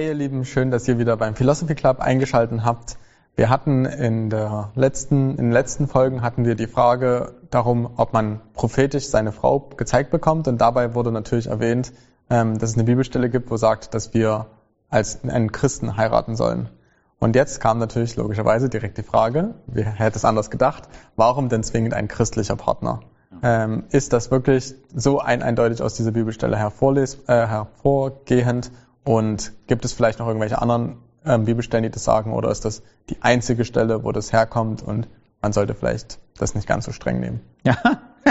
Hey 0.00 0.06
ihr 0.06 0.14
Lieben, 0.14 0.46
schön, 0.46 0.70
dass 0.70 0.88
ihr 0.88 0.98
wieder 0.98 1.18
beim 1.18 1.34
Philosophy 1.34 1.74
Club 1.74 2.00
eingeschaltet 2.00 2.64
habt. 2.64 2.96
Wir 3.36 3.50
hatten 3.50 3.84
in, 3.84 4.30
der 4.30 4.72
letzten, 4.74 5.32
in 5.32 5.36
den 5.36 5.52
letzten 5.52 5.88
Folgen 5.88 6.22
hatten 6.22 6.46
wir 6.46 6.54
die 6.54 6.68
Frage 6.68 7.34
darum, 7.50 7.86
ob 7.96 8.14
man 8.14 8.40
prophetisch 8.54 9.08
seine 9.08 9.30
Frau 9.30 9.60
gezeigt 9.76 10.10
bekommt. 10.10 10.48
Und 10.48 10.58
dabei 10.58 10.94
wurde 10.94 11.12
natürlich 11.12 11.48
erwähnt, 11.48 11.92
ähm, 12.30 12.56
dass 12.56 12.70
es 12.70 12.76
eine 12.76 12.84
Bibelstelle 12.84 13.28
gibt, 13.28 13.50
wo 13.50 13.58
sagt, 13.58 13.92
dass 13.92 14.14
wir 14.14 14.46
als 14.88 15.22
einen 15.22 15.52
Christen 15.52 15.98
heiraten 15.98 16.34
sollen. 16.34 16.70
Und 17.18 17.36
jetzt 17.36 17.60
kam 17.60 17.78
natürlich 17.78 18.16
logischerweise 18.16 18.70
direkt 18.70 18.96
die 18.96 19.02
Frage, 19.02 19.56
wer 19.66 19.84
hätte 19.84 20.16
es 20.16 20.24
anders 20.24 20.50
gedacht, 20.50 20.84
warum 21.14 21.50
denn 21.50 21.62
zwingend 21.62 21.92
ein 21.92 22.08
christlicher 22.08 22.56
Partner? 22.56 23.00
Ähm, 23.42 23.84
ist 23.90 24.14
das 24.14 24.30
wirklich 24.30 24.74
so 24.94 25.20
ein 25.20 25.42
eindeutig 25.42 25.82
aus 25.82 25.92
dieser 25.92 26.12
Bibelstelle 26.12 26.56
hervorles 26.56 27.18
äh, 27.26 27.46
hervorgehend? 27.46 28.70
Und 29.04 29.52
gibt 29.66 29.84
es 29.84 29.92
vielleicht 29.92 30.18
noch 30.18 30.26
irgendwelche 30.26 30.60
anderen 30.60 30.98
ähm, 31.24 31.44
Bibelstellen, 31.44 31.84
die 31.84 31.90
das 31.90 32.04
sagen? 32.04 32.32
Oder 32.32 32.50
ist 32.50 32.64
das 32.64 32.82
die 33.08 33.16
einzige 33.20 33.64
Stelle, 33.64 34.04
wo 34.04 34.12
das 34.12 34.32
herkommt 34.32 34.82
und 34.82 35.08
man 35.42 35.52
sollte 35.52 35.74
vielleicht 35.74 36.18
das 36.38 36.54
nicht 36.54 36.66
ganz 36.66 36.84
so 36.84 36.92
streng 36.92 37.20
nehmen? 37.20 37.40
Ja. 37.64 37.76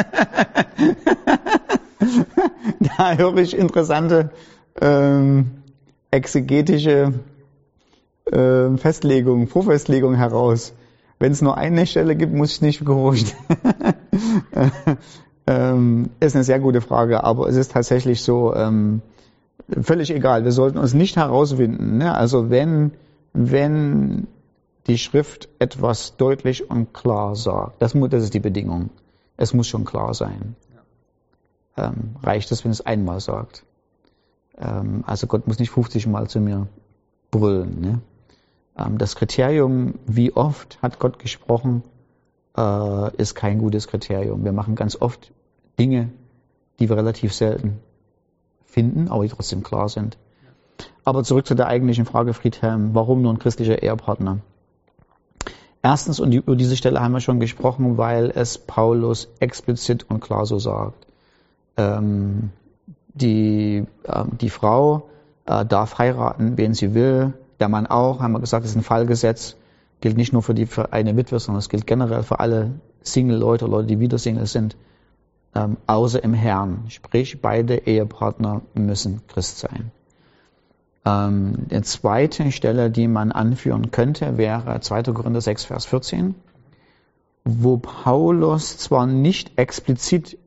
da 2.97 3.13
höre 3.13 3.37
ich 3.37 3.57
interessante 3.57 4.29
ähm, 4.79 5.63
exegetische 6.11 7.13
äh, 8.25 8.77
Festlegungen, 8.77 9.47
Vorfestlegungen 9.47 10.17
heraus. 10.17 10.73
Wenn 11.19 11.31
es 11.31 11.41
nur 11.41 11.57
eine 11.57 11.85
Stelle 11.85 12.15
gibt, 12.15 12.33
muss 12.33 12.53
ich 12.53 12.61
nicht 12.61 12.85
gehorchen. 12.85 13.37
ähm, 15.47 16.09
ist 16.19 16.35
eine 16.35 16.43
sehr 16.45 16.59
gute 16.59 16.81
Frage, 16.81 17.23
aber 17.23 17.49
es 17.49 17.55
ist 17.55 17.71
tatsächlich 17.71 18.21
so, 18.21 18.55
ähm, 18.55 19.01
völlig 19.81 20.11
egal. 20.11 20.43
Wir 20.43 20.51
sollten 20.51 20.77
uns 20.77 20.93
nicht 20.93 21.15
herausfinden. 21.15 21.97
Ne? 21.97 22.13
Also 22.13 22.49
wenn, 22.49 22.91
wenn 23.33 24.27
die 24.87 24.97
Schrift 24.97 25.49
etwas 25.59 26.17
deutlich 26.17 26.69
und 26.69 26.93
klar 26.93 27.35
sagt, 27.35 27.81
das, 27.81 27.93
muss, 27.93 28.09
das 28.09 28.23
ist 28.23 28.33
die 28.33 28.39
Bedingung. 28.39 28.89
Es 29.37 29.53
muss 29.53 29.67
schon 29.67 29.85
klar 29.85 30.13
sein. 30.13 30.55
Ähm, 31.77 32.15
reicht 32.23 32.51
es, 32.51 32.63
wenn 32.63 32.71
es 32.71 32.85
einmal 32.85 33.19
sagt? 33.19 33.63
Ähm, 34.57 35.03
also 35.05 35.27
Gott 35.27 35.47
muss 35.47 35.59
nicht 35.59 35.71
50 35.71 36.07
Mal 36.07 36.27
zu 36.27 36.39
mir 36.39 36.67
brüllen. 37.31 37.79
Ne? 37.79 38.01
Ähm, 38.77 38.97
das 38.97 39.15
Kriterium, 39.15 39.95
wie 40.05 40.33
oft 40.33 40.81
hat 40.81 40.99
Gott 40.99 41.19
gesprochen, 41.19 41.83
äh, 42.57 43.15
ist 43.15 43.35
kein 43.35 43.59
gutes 43.59 43.87
Kriterium. 43.87 44.43
Wir 44.43 44.51
machen 44.51 44.75
ganz 44.75 44.97
oft 44.99 45.31
Dinge, 45.79 46.09
die 46.79 46.89
wir 46.89 46.97
relativ 46.97 47.33
selten 47.33 47.79
finden, 48.69 49.07
aber 49.09 49.23
die 49.23 49.29
trotzdem 49.29 49.63
klar 49.63 49.89
sind. 49.89 50.17
Aber 51.03 51.23
zurück 51.23 51.47
zu 51.47 51.55
der 51.55 51.67
eigentlichen 51.67 52.05
Frage, 52.05 52.33
Friedhelm, 52.33 52.93
warum 52.93 53.21
nur 53.21 53.33
ein 53.33 53.39
christlicher 53.39 53.81
Ehepartner? 53.81 54.39
Erstens, 55.81 56.19
und 56.19 56.33
über 56.33 56.55
diese 56.55 56.75
Stelle 56.77 57.01
haben 57.01 57.13
wir 57.13 57.21
schon 57.21 57.39
gesprochen, 57.39 57.97
weil 57.97 58.31
es 58.35 58.57
Paulus 58.57 59.29
explizit 59.39 60.09
und 60.09 60.19
klar 60.19 60.45
so 60.45 60.59
sagt. 60.59 61.07
Ähm, 61.77 62.51
die, 63.13 63.85
äh, 64.03 64.23
die 64.39 64.49
Frau 64.49 65.09
äh, 65.45 65.65
darf 65.65 65.97
heiraten, 65.97 66.57
wen 66.57 66.73
sie 66.73 66.93
will, 66.93 67.33
der 67.59 67.69
Mann 67.69 67.87
auch, 67.87 68.19
haben 68.19 68.33
wir 68.33 68.39
gesagt, 68.39 68.65
ist 68.65 68.75
ein 68.75 68.83
Fallgesetz, 68.83 69.55
gilt 70.01 70.17
nicht 70.17 70.33
nur 70.33 70.41
für, 70.41 70.53
die, 70.53 70.65
für 70.65 70.93
eine 70.93 71.15
Witwe, 71.17 71.39
sondern 71.39 71.59
es 71.59 71.69
gilt 71.69 71.87
generell 71.87 72.23
für 72.23 72.39
alle 72.39 72.71
Single-Leute, 73.01 73.65
Leute, 73.65 73.87
die 73.87 73.99
wieder 73.99 74.17
Single 74.17 74.45
sind 74.45 74.75
ähm, 75.55 75.77
außer 75.87 76.23
im 76.23 76.33
Herrn. 76.33 76.85
Sprich, 76.89 77.41
beide 77.41 77.87
Ehepartner 77.87 78.61
müssen 78.73 79.21
Christ 79.27 79.59
sein. 79.59 79.91
Ähm, 81.05 81.67
die 81.71 81.81
zweite 81.81 82.51
Stelle, 82.51 82.89
die 82.89 83.07
man 83.07 83.31
anführen 83.31 83.91
könnte, 83.91 84.37
wäre 84.37 84.79
2. 84.79 85.03
Korinther 85.03 85.41
6, 85.41 85.65
Vers 85.65 85.85
14, 85.85 86.35
wo 87.45 87.77
Paulus 87.77 88.77
zwar 88.77 89.05
nicht 89.05 89.57
explizit 89.57 90.37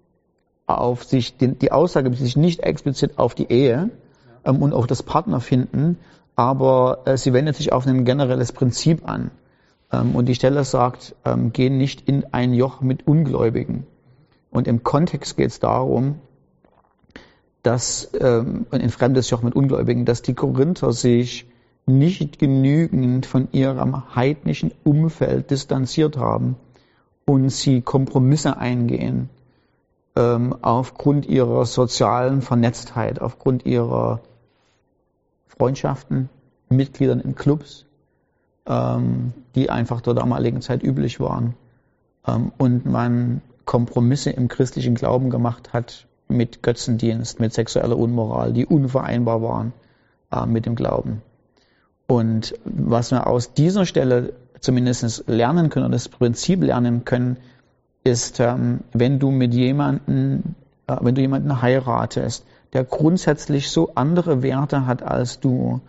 auf 0.67 1.05
sich, 1.05 1.37
die, 1.37 1.49
die 1.49 1.73
Aussage 1.73 2.11
bezieht 2.11 2.27
sich 2.27 2.37
nicht 2.37 2.61
explizit 2.61 3.19
auf 3.19 3.35
die 3.35 3.51
Ehe 3.51 3.91
ähm, 4.45 4.63
und 4.63 4.73
auf 4.73 4.87
das 4.87 5.03
Partnerfinden, 5.03 5.99
aber 6.37 7.01
äh, 7.05 7.17
sie 7.17 7.33
wendet 7.33 7.57
sich 7.57 7.73
auf 7.73 7.87
ein 7.87 8.05
generelles 8.05 8.53
Prinzip 8.53 9.09
an. 9.09 9.31
Ähm, 9.93 10.15
und 10.15 10.27
die 10.27 10.35
Stelle 10.35 10.65
sagt, 10.65 11.15
ähm, 11.25 11.53
geh 11.53 11.71
nicht 11.71 12.09
in 12.09 12.25
ein 12.33 12.55
Joch 12.55 12.81
mit 12.81 13.07
Ungläubigen. 13.07 13.87
Und 14.53 14.69
im 14.69 14.85
Kontext 14.85 15.37
geht 15.37 15.49
es 15.49 15.59
darum, 15.59 16.21
dass, 17.63 18.11
ähm, 18.21 18.67
in 18.71 18.91
fremdes 18.91 19.31
Joch 19.31 19.43
mit 19.43 19.57
Ungläubigen, 19.57 20.05
dass 20.05 20.23
die 20.23 20.35
Korinther 20.35 20.93
sich 20.93 21.47
nicht 21.87 22.39
genügend 22.39 23.27
von 23.27 23.49
ihrem 23.53 24.15
heidnischen 24.15 24.73
Umfeld 24.85 25.51
distanziert 25.51 26.17
haben 26.17 26.57
und 27.25 27.49
sie 27.49 27.81
Kompromisse 27.81 28.59
eingehen 28.59 29.31
ähm, 30.17 30.55
aufgrund 30.61 31.27
ihrer 31.27 31.65
sozialen 31.65 32.43
Vernetztheit, 32.43 33.21
aufgrund 33.21 33.65
ihrer 33.65 34.21
Freundschaften, 35.47 36.29
Mitgliedern 36.69 37.21
in 37.21 37.35
Clubs, 37.35 37.87
ähm, 38.67 39.33
die 39.55 39.71
einfach 39.71 40.03
zur 40.03 40.15
damaligen 40.15 40.61
Zeit 40.61 40.83
üblich 40.83 41.21
waren. 41.21 41.55
Ähm, 42.27 42.53
und 42.59 42.85
man 42.85 43.41
Kompromisse 43.65 44.31
im 44.31 44.49
christlichen 44.49 44.95
Glauben 44.95 45.31
gemacht 45.31 45.73
hat 45.73 46.07
mit 46.29 46.63
Götzendienst, 46.63 47.41
mit 47.41 47.53
sexueller 47.53 47.97
Unmoral, 47.97 48.53
die 48.53 48.67
unvereinbar 48.67 49.43
waren 49.43 49.73
äh, 50.33 50.47
mit 50.47 50.67
dem 50.67 50.75
Glauben. 50.75 51.23
Und 52.07 52.55
was 52.65 53.11
wir 53.11 53.27
aus 53.27 53.55
dieser 53.55 53.87
Stelle 53.87 54.35
zumindest 54.61 55.25
lernen 55.27 55.71
können 55.71 55.87
oder 55.87 55.95
das 55.95 56.09
Prinzip 56.09 56.63
lernen 56.63 57.05
können, 57.05 57.37
ist, 58.05 58.41
ähm, 58.41 58.81
wenn 58.93 59.19
du 59.19 59.31
mit 59.31 59.55
jemanden, 59.55 60.55
äh, 60.87 60.97
wenn 61.01 61.15
du 61.15 61.21
jemanden 61.21 61.63
heiratest, 61.63 62.45
der 62.73 62.85
grundsätzlich 62.85 63.71
so 63.71 63.93
andere 63.95 64.43
Werte 64.43 64.87
hat 64.87 65.03
als 65.03 65.41
du, 65.41 65.81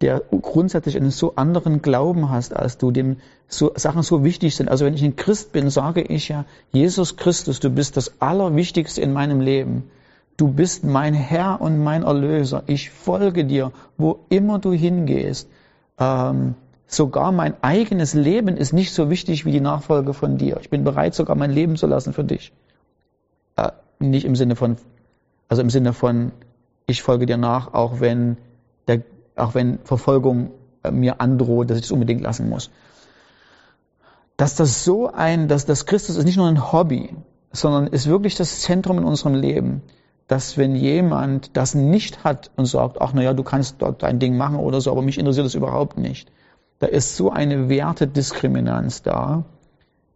der 0.00 0.22
grundsätzlich 0.30 0.96
einen 0.96 1.10
so 1.10 1.34
anderen 1.36 1.82
Glauben 1.82 2.30
hast 2.30 2.54
als 2.54 2.78
du, 2.78 2.90
dem 2.90 3.16
so, 3.48 3.72
Sachen 3.74 4.02
so 4.02 4.24
wichtig 4.24 4.56
sind. 4.56 4.70
Also 4.70 4.86
wenn 4.86 4.94
ich 4.94 5.02
ein 5.02 5.16
Christ 5.16 5.52
bin, 5.52 5.68
sage 5.68 6.00
ich 6.00 6.28
ja, 6.28 6.46
Jesus 6.72 7.16
Christus, 7.16 7.60
du 7.60 7.68
bist 7.68 7.96
das 7.96 8.20
Allerwichtigste 8.20 9.02
in 9.02 9.12
meinem 9.12 9.40
Leben. 9.40 9.90
Du 10.38 10.48
bist 10.48 10.84
mein 10.84 11.12
Herr 11.12 11.60
und 11.60 11.82
mein 11.82 12.02
Erlöser. 12.02 12.62
Ich 12.66 12.88
folge 12.88 13.44
dir, 13.44 13.72
wo 13.98 14.20
immer 14.30 14.58
du 14.58 14.72
hingehst. 14.72 15.50
Ähm, 15.98 16.54
sogar 16.86 17.30
mein 17.30 17.62
eigenes 17.62 18.14
Leben 18.14 18.56
ist 18.56 18.72
nicht 18.72 18.94
so 18.94 19.10
wichtig 19.10 19.44
wie 19.44 19.52
die 19.52 19.60
Nachfolge 19.60 20.14
von 20.14 20.38
dir. 20.38 20.58
Ich 20.62 20.70
bin 20.70 20.82
bereit, 20.82 21.14
sogar 21.14 21.36
mein 21.36 21.50
Leben 21.50 21.76
zu 21.76 21.86
lassen 21.86 22.14
für 22.14 22.24
dich. 22.24 22.54
Äh, 23.56 23.72
nicht 23.98 24.24
im 24.24 24.34
Sinne 24.34 24.56
von, 24.56 24.78
also 25.48 25.60
im 25.60 25.68
Sinne 25.68 25.92
von, 25.92 26.32
ich 26.86 27.02
folge 27.02 27.26
dir 27.26 27.36
nach, 27.36 27.74
auch 27.74 28.00
wenn 28.00 28.38
der 28.88 29.02
auch 29.40 29.54
wenn 29.54 29.78
Verfolgung 29.84 30.50
äh, 30.82 30.90
mir 30.90 31.20
androht, 31.20 31.70
dass 31.70 31.78
ich 31.78 31.84
es 31.84 31.90
unbedingt 31.90 32.22
lassen 32.22 32.48
muss. 32.48 32.70
Dass 34.36 34.54
das 34.54 34.84
so 34.84 35.10
ein, 35.12 35.48
dass 35.48 35.66
das 35.66 35.86
Christus 35.86 36.16
ist 36.16 36.24
nicht 36.24 36.36
nur 36.36 36.48
ein 36.48 36.72
Hobby, 36.72 37.14
sondern 37.52 37.88
ist 37.88 38.06
wirklich 38.06 38.36
das 38.36 38.60
Zentrum 38.60 38.98
in 38.98 39.04
unserem 39.04 39.34
Leben. 39.34 39.82
Dass 40.28 40.56
wenn 40.56 40.76
jemand 40.76 41.56
das 41.56 41.74
nicht 41.74 42.22
hat 42.22 42.50
und 42.56 42.66
sagt, 42.66 43.00
ach 43.00 43.12
naja, 43.12 43.34
du 43.34 43.42
kannst 43.42 43.82
dort 43.82 44.02
dein 44.02 44.18
Ding 44.18 44.36
machen 44.36 44.56
oder 44.56 44.80
so, 44.80 44.92
aber 44.92 45.02
mich 45.02 45.18
interessiert 45.18 45.46
das 45.46 45.54
überhaupt 45.54 45.98
nicht. 45.98 46.30
Da 46.78 46.86
ist 46.86 47.16
so 47.16 47.30
eine 47.30 47.68
Wertediskriminanz 47.68 49.02
da, 49.02 49.44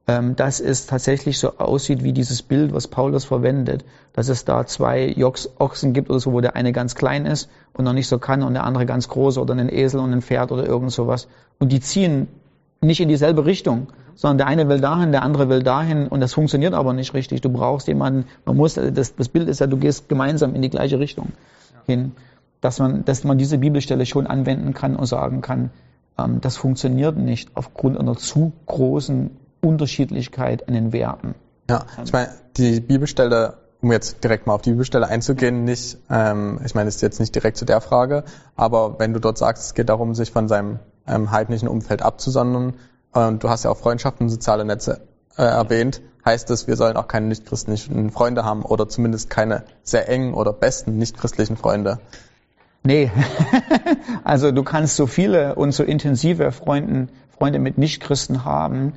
ähm, 0.07 0.37
dass 0.37 0.61
es 0.61 0.87
tatsächlich 0.87 1.39
so 1.39 1.57
aussieht 1.59 2.05
wie 2.05 2.13
dieses 2.13 2.43
Bild, 2.43 2.75
was 2.75 2.89
Paulus 2.89 3.25
verwendet, 3.25 3.85
dass 4.13 4.29
es 4.29 4.45
da 4.45 4.67
zwei 4.67 5.09
Jochs, 5.09 5.49
Ochsen 5.59 5.95
gibt 5.95 6.11
oder 6.11 6.21
so, 6.21 6.33
wo 6.33 6.41
der 6.41 6.57
eine 6.57 6.73
ganz 6.73 6.95
klein 6.95 7.25
ist 7.25 7.49
und 7.73 7.85
noch 7.85 7.95
nicht 7.95 8.09
so 8.09 8.19
kann 8.19 8.43
und 8.43 8.55
der 8.55 8.65
andere 8.65 8.85
ganz 8.85 9.09
groß 9.09 9.39
oder 9.39 9.53
einen 9.55 9.73
Esel 9.73 10.01
und 10.01 10.13
ein 10.13 10.21
Pferd 10.23 10.53
oder 10.53 10.67
irgend 10.67 10.93
sowas. 10.93 11.29
Und 11.59 11.73
die 11.73 11.81
ziehen 11.81 12.29
nicht 12.83 13.01
in 13.01 13.09
dieselbe 13.09 13.47
Richtung, 13.47 13.89
sondern 14.15 14.39
der 14.39 14.47
eine 14.47 14.69
will 14.69 14.81
dahin, 14.81 15.11
der 15.11 15.23
andere 15.23 15.49
will 15.49 15.63
dahin 15.63 16.07
und 16.07 16.21
das 16.21 16.35
funktioniert 16.35 16.75
aber 16.75 16.93
nicht 16.93 17.15
richtig. 17.15 17.41
Du 17.41 17.49
brauchst 17.49 17.89
jemanden, 17.89 18.27
man 18.45 18.57
muss, 18.57 18.75
das, 18.75 19.17
das 19.17 19.29
Bild 19.31 19.49
ist 19.49 19.61
ja, 19.61 19.67
du 19.67 19.79
gehst 19.79 20.11
gemeinsam 20.11 20.55
in 20.55 20.61
die 20.61 20.71
gleiche 20.71 20.99
Richtung 20.99 21.33
hin, 21.87 22.13
dass 22.61 22.79
man, 22.79 23.07
dass 23.07 23.25
man 23.25 23.39
diese 23.39 23.57
Bibelstelle 23.57 24.05
schon 24.05 24.27
anwenden 24.27 24.75
kann 24.75 24.97
und 24.97 25.07
sagen 25.07 25.41
kann, 25.41 25.71
ähm, 26.19 26.43
das 26.43 26.59
funktioniert 26.59 27.17
nicht 27.17 27.51
aufgrund 27.55 27.99
einer 27.99 28.17
zu 28.17 28.53
großen 28.67 29.31
Unterschiedlichkeit 29.65 30.69
an 30.69 30.75
den 30.75 30.93
Werten. 30.93 31.35
Ja, 31.69 31.87
ich 32.05 32.13
meine, 32.13 32.29
die 32.57 32.81
Bibelstelle, 32.81 33.55
um 33.81 33.91
jetzt 33.91 34.23
direkt 34.23 34.47
mal 34.47 34.55
auf 34.55 34.63
die 34.63 34.71
Bibelstelle 34.71 35.09
einzugehen, 35.09 35.65
nicht, 35.65 35.99
ähm, 36.11 36.61
ich 36.65 36.75
meine, 36.75 36.87
das 36.87 36.97
ist 36.97 37.03
jetzt 37.03 37.21
nicht 37.21 37.35
direkt 37.35 37.57
zu 37.57 37.65
der 37.65 37.81
Frage, 37.81 38.25
aber 38.57 38.99
wenn 38.99 39.13
du 39.13 39.21
dort 39.21 39.39
sagst, 39.39 39.65
es 39.65 39.75
geht 39.75 39.89
darum, 39.89 40.15
sich 40.15 40.31
von 40.31 40.49
seinem 40.49 40.79
ähm, 41.07 41.31
heidnischen 41.31 41.69
Umfeld 41.69 42.03
abzusondern, 42.03 42.75
und 43.13 43.45
du 43.45 43.49
hast 43.49 43.65
ja 43.65 43.71
auch 43.71 43.77
Freundschaften 43.77 44.27
und 44.27 44.31
soziale 44.31 44.65
Netze 44.65 45.01
äh, 45.37 45.43
erwähnt, 45.43 46.03
heißt 46.25 46.51
das, 46.51 46.67
wir 46.67 46.77
sollen 46.77 46.97
auch 46.97 47.07
keine 47.07 47.27
nichtchristlichen 47.27 48.11
Freunde 48.11 48.45
haben 48.45 48.63
oder 48.63 48.89
zumindest 48.89 49.31
keine 49.31 49.65
sehr 49.83 50.09
engen 50.09 50.35
oder 50.35 50.53
besten 50.53 50.99
nichtchristlichen 50.99 51.57
Freunde. 51.57 52.01
Nee, 52.83 53.11
also 54.25 54.53
du 54.53 54.63
kannst 54.63 54.97
so 54.97 55.07
viele 55.07 55.55
und 55.55 55.73
so 55.73 55.85
intensive 55.85 56.53
Freunden, 56.53 57.09
Freunde 57.31 57.59
mit 57.59 57.79
Nichtchristen 57.79 58.45
haben, 58.45 58.95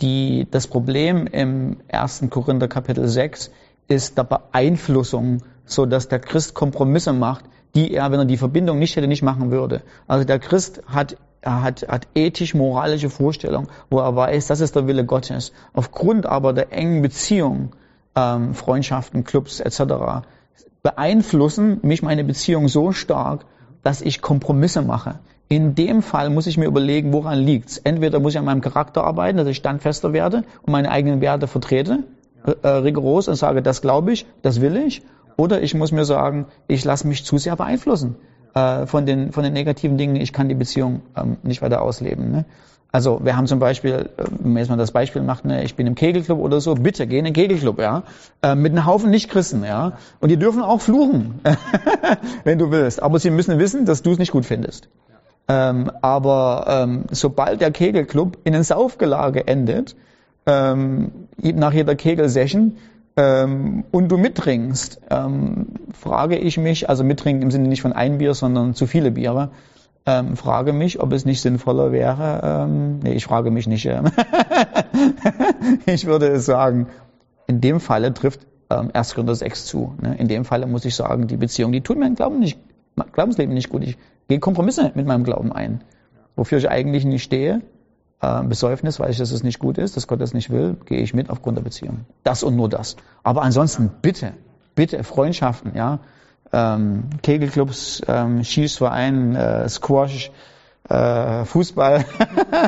die 0.00 0.46
das 0.50 0.66
Problem 0.66 1.26
im 1.26 1.78
1. 1.88 2.24
Korinther 2.30 2.68
Kapitel 2.68 3.08
6 3.08 3.50
ist 3.88 4.16
der 4.16 4.24
Beeinflussung, 4.24 5.42
so 5.64 5.86
dass 5.86 6.08
der 6.08 6.18
Christ 6.18 6.54
Kompromisse 6.54 7.12
macht, 7.12 7.44
die 7.74 7.92
er, 7.92 8.10
wenn 8.10 8.20
er 8.20 8.24
die 8.24 8.36
Verbindung 8.36 8.78
nicht 8.78 8.96
hätte, 8.96 9.08
nicht 9.08 9.22
machen 9.22 9.50
würde. 9.50 9.82
Also 10.06 10.24
der 10.24 10.38
Christ 10.38 10.82
hat 10.86 11.16
er 11.40 11.62
hat, 11.62 11.86
hat 11.88 12.08
ethisch-moralische 12.14 13.10
Vorstellungen, 13.10 13.68
wo 13.90 13.98
er 14.00 14.14
weiß, 14.14 14.48
das 14.48 14.60
ist 14.60 14.74
der 14.74 14.86
Wille 14.86 15.04
Gottes. 15.04 15.52
Aufgrund 15.72 16.26
aber 16.26 16.52
der 16.52 16.72
engen 16.72 17.00
Beziehung, 17.02 17.76
ähm, 18.16 18.54
Freundschaften, 18.54 19.24
Clubs 19.24 19.60
etc. 19.60 20.26
beeinflussen 20.82 21.78
mich 21.82 22.02
meine 22.02 22.24
Beziehung 22.24 22.68
so 22.68 22.92
stark, 22.92 23.44
dass 23.82 24.00
ich 24.00 24.20
Kompromisse 24.20 24.82
mache. 24.82 25.20
In 25.48 25.74
dem 25.74 26.02
Fall 26.02 26.28
muss 26.28 26.46
ich 26.46 26.58
mir 26.58 26.66
überlegen, 26.66 27.12
woran 27.12 27.38
liegt's. 27.38 27.78
Entweder 27.78 28.20
muss 28.20 28.34
ich 28.34 28.38
an 28.38 28.44
meinem 28.44 28.60
Charakter 28.60 29.04
arbeiten, 29.04 29.38
dass 29.38 29.48
ich 29.48 29.56
standfester 29.56 30.12
werde 30.12 30.44
und 30.62 30.72
meine 30.72 30.90
eigenen 30.90 31.22
Werte 31.22 31.46
vertrete, 31.46 32.04
äh, 32.62 32.68
rigoros 32.68 33.28
und 33.28 33.36
sage, 33.36 33.62
das 33.62 33.80
glaube 33.80 34.12
ich, 34.12 34.26
das 34.42 34.60
will 34.60 34.76
ich. 34.76 35.02
Oder 35.36 35.62
ich 35.62 35.74
muss 35.74 35.92
mir 35.92 36.04
sagen, 36.04 36.46
ich 36.66 36.84
lasse 36.84 37.06
mich 37.06 37.24
zu 37.24 37.38
sehr 37.38 37.56
beeinflussen 37.56 38.16
äh, 38.54 38.86
von, 38.86 39.06
den, 39.06 39.32
von 39.32 39.44
den 39.44 39.52
negativen 39.52 39.96
Dingen, 39.96 40.16
ich 40.16 40.32
kann 40.32 40.48
die 40.48 40.54
Beziehung 40.54 41.02
ähm, 41.16 41.38
nicht 41.42 41.62
weiter 41.62 41.80
ausleben. 41.80 42.30
Ne? 42.30 42.44
Also 42.90 43.20
wir 43.22 43.36
haben 43.36 43.46
zum 43.46 43.58
Beispiel, 43.58 44.10
äh, 44.16 44.24
wenn 44.40 44.52
man 44.52 44.60
jetzt 44.60 44.68
mal 44.68 44.76
das 44.76 44.92
Beispiel 44.92 45.22
macht, 45.22 45.44
ne, 45.44 45.62
ich 45.64 45.76
bin 45.76 45.86
im 45.86 45.94
Kegelclub 45.94 46.38
oder 46.38 46.60
so, 46.60 46.74
bitte 46.74 47.06
geh 47.06 47.18
in 47.18 47.24
den 47.24 47.34
Kegelclub, 47.34 47.78
ja, 47.78 48.02
äh, 48.42 48.54
mit 48.54 48.72
einem 48.72 48.86
Haufen 48.86 49.10
Nichtchristen, 49.10 49.64
ja, 49.64 49.98
und 50.20 50.30
die 50.30 50.36
dürfen 50.36 50.62
auch 50.62 50.80
fluchen, 50.80 51.40
wenn 52.44 52.58
du 52.58 52.70
willst, 52.70 53.02
aber 53.02 53.18
sie 53.18 53.30
müssen 53.30 53.58
wissen, 53.58 53.84
dass 53.84 54.02
du 54.02 54.12
es 54.12 54.18
nicht 54.18 54.32
gut 54.32 54.46
findest. 54.46 54.88
Ähm, 55.48 55.90
aber 56.02 56.66
ähm, 56.68 57.04
sobald 57.10 57.60
der 57.60 57.70
Kegelclub 57.70 58.38
in 58.44 58.54
ein 58.54 58.64
Saufgelage 58.64 59.46
endet, 59.46 59.96
ähm, 60.46 61.12
nach 61.36 61.72
jeder 61.72 61.94
Kegelsession, 61.94 62.76
ähm, 63.16 63.84
und 63.90 64.08
du 64.08 64.16
mittrinkst, 64.16 65.00
ähm, 65.10 65.66
frage 65.92 66.38
ich 66.38 66.56
mich, 66.56 66.88
also 66.88 67.02
mittrinken 67.02 67.42
im 67.42 67.50
Sinne 67.50 67.68
nicht 67.68 67.82
von 67.82 67.92
ein 67.92 68.18
Bier, 68.18 68.34
sondern 68.34 68.74
zu 68.74 68.86
viele 68.86 69.10
Biere, 69.10 69.50
ähm, 70.06 70.36
frage 70.36 70.72
mich, 70.72 71.00
ob 71.00 71.12
es 71.12 71.24
nicht 71.24 71.40
sinnvoller 71.40 71.90
wäre, 71.90 72.40
ähm, 72.44 73.00
nee, 73.00 73.14
ich 73.14 73.24
frage 73.24 73.50
mich 73.50 73.66
nicht, 73.66 73.86
ich 75.86 76.06
würde 76.06 76.38
sagen, 76.38 76.86
in 77.48 77.60
dem 77.60 77.80
Falle 77.80 78.14
trifft 78.14 78.46
ähm, 78.70 78.90
1. 78.92 79.14
Korinther 79.14 79.34
6 79.34 79.66
zu. 79.66 79.94
Ne? 80.00 80.16
In 80.18 80.28
dem 80.28 80.44
Falle 80.44 80.66
muss 80.66 80.84
ich 80.84 80.94
sagen, 80.94 81.26
die 81.26 81.36
Beziehung, 81.36 81.72
die 81.72 81.80
tut 81.80 81.98
mir 81.98 82.12
Glauben 82.14 82.38
nicht, 82.38 82.58
Glaubensleben 83.12 83.54
nicht 83.54 83.70
gut. 83.70 83.82
Ich 83.82 83.96
gehe 84.28 84.38
Kompromisse 84.38 84.92
mit 84.94 85.06
meinem 85.06 85.24
Glauben 85.24 85.52
ein. 85.52 85.82
Wofür 86.36 86.58
ich 86.58 86.70
eigentlich 86.70 87.04
nicht 87.04 87.24
stehe, 87.24 87.62
äh, 88.20 88.42
Besäufnis, 88.44 89.00
weil 89.00 89.10
ich, 89.10 89.18
dass 89.18 89.32
es 89.32 89.42
nicht 89.42 89.58
gut 89.58 89.78
ist, 89.78 89.96
dass 89.96 90.06
Gott 90.06 90.20
das 90.20 90.34
nicht 90.34 90.50
will, 90.50 90.76
gehe 90.86 91.00
ich 91.00 91.14
mit 91.14 91.30
aufgrund 91.30 91.56
der 91.58 91.62
Beziehung. 91.62 92.04
Das 92.24 92.42
und 92.42 92.56
nur 92.56 92.68
das. 92.68 92.96
Aber 93.22 93.42
ansonsten 93.42 93.90
bitte, 94.02 94.32
bitte 94.74 95.02
Freundschaften, 95.04 95.72
ja, 95.74 96.00
ähm, 96.52 97.04
Kegelclubs, 97.22 98.02
ähm, 98.06 98.42
Schießverein, 98.44 99.36
äh, 99.36 99.68
Squash, 99.68 100.30
äh, 100.88 101.44
Fußball. 101.44 102.04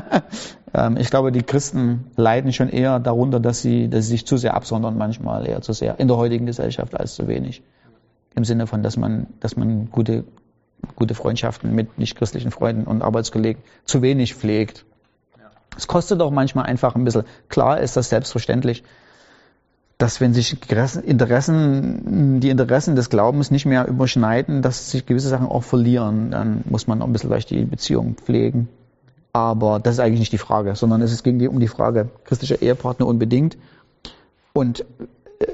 ähm, 0.75 0.97
ich 0.99 1.11
glaube, 1.11 1.33
die 1.33 1.43
Christen 1.43 2.11
leiden 2.17 2.53
schon 2.53 2.69
eher 2.69 2.99
darunter, 2.99 3.41
dass 3.41 3.63
sie, 3.63 3.89
dass 3.89 4.05
sie 4.05 4.13
sich 4.13 4.27
zu 4.27 4.37
sehr 4.37 4.55
absondern, 4.55 4.99
manchmal 4.99 5.47
eher 5.47 5.63
zu 5.63 5.73
sehr 5.73 5.99
in 5.99 6.09
der 6.09 6.17
heutigen 6.17 6.47
Gesellschaft 6.47 6.99
als 6.99 7.15
zu 7.15 7.27
wenig. 7.29 7.63
Im 8.35 8.45
Sinne 8.45 8.67
von, 8.67 8.83
dass 8.83 8.97
man, 8.97 9.27
dass 9.41 9.57
man 9.57 9.91
gute, 9.91 10.25
gute 10.97 11.15
Freundschaften 11.15 11.75
mit 11.75 11.99
nichtchristlichen 11.99 12.51
Freunden 12.51 12.85
und 12.85 13.03
Arbeitskollegen 13.03 13.63
zu 13.85 14.03
wenig 14.03 14.35
pflegt. 14.35 14.85
Es 15.77 15.87
kostet 15.87 16.21
auch 16.21 16.31
manchmal 16.31 16.67
einfach 16.67 16.95
ein 16.95 17.05
bisschen. 17.05 17.25
Klar 17.49 17.81
ist 17.81 17.97
das 17.97 18.09
selbstverständlich, 18.09 18.83
dass 19.99 20.21
wenn 20.21 20.33
sich 20.33 20.57
Interessen, 21.05 22.41
die 22.41 22.49
Interessen 22.49 22.97
des 22.97 23.11
Glaubens 23.11 23.51
nicht 23.51 23.67
mehr 23.67 23.87
überschneiden, 23.87 24.63
dass 24.63 24.91
sich 24.91 25.07
gewisse 25.07 25.29
Sachen 25.29 25.47
auch 25.47 25.63
verlieren. 25.63 26.31
Dann 26.31 26.63
muss 26.69 26.87
man 26.87 27.03
auch 27.03 27.07
ein 27.07 27.13
bisschen 27.13 27.29
vielleicht 27.29 27.51
die 27.51 27.65
Beziehung 27.65 28.15
pflegen. 28.15 28.69
Aber 29.33 29.79
das 29.79 29.95
ist 29.95 30.01
eigentlich 30.01 30.21
nicht 30.21 30.33
die 30.33 30.39
Frage, 30.39 30.75
sondern 30.75 31.03
es 31.03 31.23
ging 31.23 31.47
um 31.47 31.61
die 31.61 31.69
Frage 31.69 32.09
christlicher 32.25 32.63
Ehepartner 32.63 33.07
unbedingt. 33.07 33.59
Und 34.53 34.85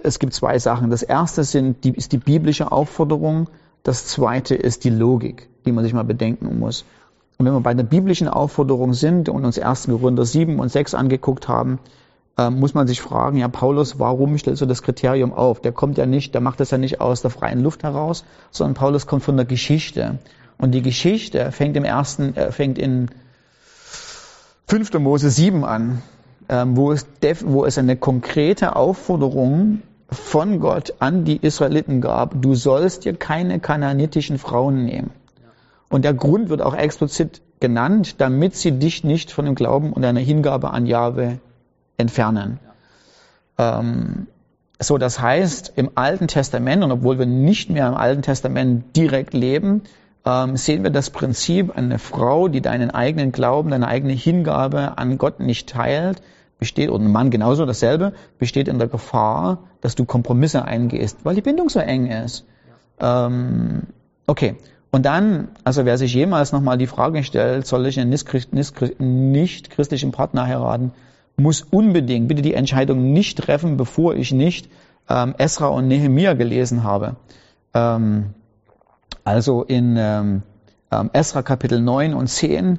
es 0.02 0.18
gibt 0.18 0.32
zwei 0.32 0.58
Sachen. 0.58 0.90
Das 0.90 1.02
erste 1.02 1.44
sind, 1.44 1.84
die, 1.84 1.90
ist 1.90 2.12
die 2.12 2.18
biblische 2.18 2.72
Aufforderung. 2.72 3.48
Das 3.82 4.06
zweite 4.06 4.54
ist 4.54 4.84
die 4.84 4.90
Logik, 4.90 5.48
die 5.64 5.72
man 5.72 5.84
sich 5.84 5.94
mal 5.94 6.04
bedenken 6.04 6.58
muss. 6.58 6.84
Und 7.38 7.46
wenn 7.46 7.52
wir 7.52 7.60
bei 7.60 7.74
der 7.74 7.84
biblischen 7.84 8.28
Aufforderung 8.28 8.94
sind 8.94 9.28
und 9.28 9.44
uns 9.44 9.58
1. 9.58 9.88
Korinther 9.88 10.24
7 10.24 10.58
und 10.58 10.70
6 10.70 10.94
angeguckt 10.94 11.48
haben, 11.48 11.78
äh, 12.38 12.50
muss 12.50 12.74
man 12.74 12.86
sich 12.86 13.00
fragen, 13.00 13.38
ja 13.38 13.48
Paulus, 13.48 13.98
warum 13.98 14.36
stellst 14.38 14.62
du 14.62 14.66
das 14.66 14.82
Kriterium 14.82 15.32
auf? 15.32 15.60
Der 15.60 15.72
kommt 15.72 15.98
ja 15.98 16.06
nicht, 16.06 16.34
der 16.34 16.40
macht 16.40 16.60
das 16.60 16.70
ja 16.70 16.78
nicht 16.78 17.00
aus 17.00 17.22
der 17.22 17.30
freien 17.30 17.62
Luft 17.62 17.82
heraus, 17.82 18.24
sondern 18.50 18.74
Paulus 18.74 19.06
kommt 19.06 19.22
von 19.22 19.36
der 19.36 19.46
Geschichte. 19.46 20.18
Und 20.58 20.72
die 20.72 20.82
Geschichte 20.82 21.52
fängt 21.52 21.76
im 21.76 21.84
ersten, 21.84 22.34
äh, 22.36 22.52
fängt 22.52 22.78
in 22.78 23.10
5. 24.68 24.98
Mose 24.98 25.30
7 25.30 25.64
an, 25.64 26.02
äh, 26.48 26.64
wo, 26.66 26.92
es 26.92 27.06
wo 27.44 27.64
es 27.64 27.78
eine 27.78 27.96
konkrete 27.96 28.76
Aufforderung 28.76 29.82
von 30.10 30.60
Gott 30.60 30.94
an 31.00 31.24
die 31.24 31.36
Israeliten 31.36 32.00
gab, 32.00 32.40
du 32.40 32.54
sollst 32.54 33.04
dir 33.04 33.14
keine 33.14 33.60
kananitischen 33.60 34.38
Frauen 34.38 34.84
nehmen. 34.84 35.10
Und 35.88 36.04
der 36.04 36.14
Grund 36.14 36.48
wird 36.48 36.62
auch 36.62 36.74
explizit 36.74 37.40
genannt, 37.60 38.16
damit 38.20 38.54
sie 38.54 38.72
dich 38.72 39.04
nicht 39.04 39.32
von 39.32 39.44
dem 39.44 39.54
Glauben 39.54 39.92
und 39.92 40.02
deiner 40.02 40.20
Hingabe 40.20 40.70
an 40.70 40.86
Jahwe 40.86 41.38
entfernen. 41.96 42.58
Ähm, 43.58 44.26
so, 44.78 44.98
das 44.98 45.20
heißt, 45.20 45.72
im 45.76 45.90
Alten 45.94 46.28
Testament, 46.28 46.84
und 46.84 46.92
obwohl 46.92 47.18
wir 47.18 47.26
nicht 47.26 47.70
mehr 47.70 47.88
im 47.88 47.94
Alten 47.94 48.22
Testament 48.22 48.94
direkt 48.94 49.32
leben, 49.32 49.82
ähm, 50.26 50.56
sehen 50.56 50.82
wir 50.82 50.90
das 50.90 51.10
Prinzip, 51.10 51.76
eine 51.76 51.98
Frau, 51.98 52.48
die 52.48 52.60
deinen 52.60 52.90
eigenen 52.90 53.32
Glauben, 53.32 53.70
deine 53.70 53.88
eigene 53.88 54.12
Hingabe 54.12 54.98
an 54.98 55.16
Gott 55.18 55.40
nicht 55.40 55.68
teilt, 55.68 56.20
besteht, 56.58 56.90
und 56.90 57.04
ein 57.04 57.12
Mann 57.12 57.30
genauso 57.30 57.66
dasselbe, 57.66 58.12
besteht 58.38 58.68
in 58.68 58.78
der 58.78 58.88
Gefahr, 58.88 59.64
dass 59.80 59.94
du 59.94 60.04
Kompromisse 60.04 60.64
eingehst, 60.64 61.18
weil 61.24 61.34
die 61.34 61.42
Bindung 61.42 61.68
so 61.68 61.80
eng 61.80 62.06
ist. 62.06 62.46
Ähm, 62.98 63.82
okay, 64.26 64.56
und 64.90 65.04
dann, 65.04 65.48
also 65.64 65.84
wer 65.84 65.98
sich 65.98 66.14
jemals 66.14 66.52
nochmal 66.52 66.78
die 66.78 66.86
Frage 66.86 67.22
stellt, 67.24 67.66
soll 67.66 67.86
ich 67.86 68.00
einen 68.00 68.10
nicht 68.10 69.70
christlichen 69.70 70.12
Partner 70.12 70.46
heiraten, 70.46 70.92
muss 71.36 71.60
unbedingt 71.60 72.28
bitte 72.28 72.40
die 72.40 72.54
Entscheidung 72.54 73.12
nicht 73.12 73.38
treffen, 73.38 73.76
bevor 73.76 74.14
ich 74.14 74.32
nicht 74.32 74.70
ähm, 75.10 75.34
Esra 75.36 75.66
und 75.66 75.88
Nehemia 75.88 76.32
gelesen 76.32 76.82
habe. 76.82 77.16
Ähm, 77.74 78.30
also 79.24 79.64
in 79.64 79.96
ähm, 79.98 80.42
ähm 80.90 81.10
Esra 81.12 81.42
Kapitel 81.42 81.80
9 81.82 82.14
und 82.14 82.28
10 82.28 82.78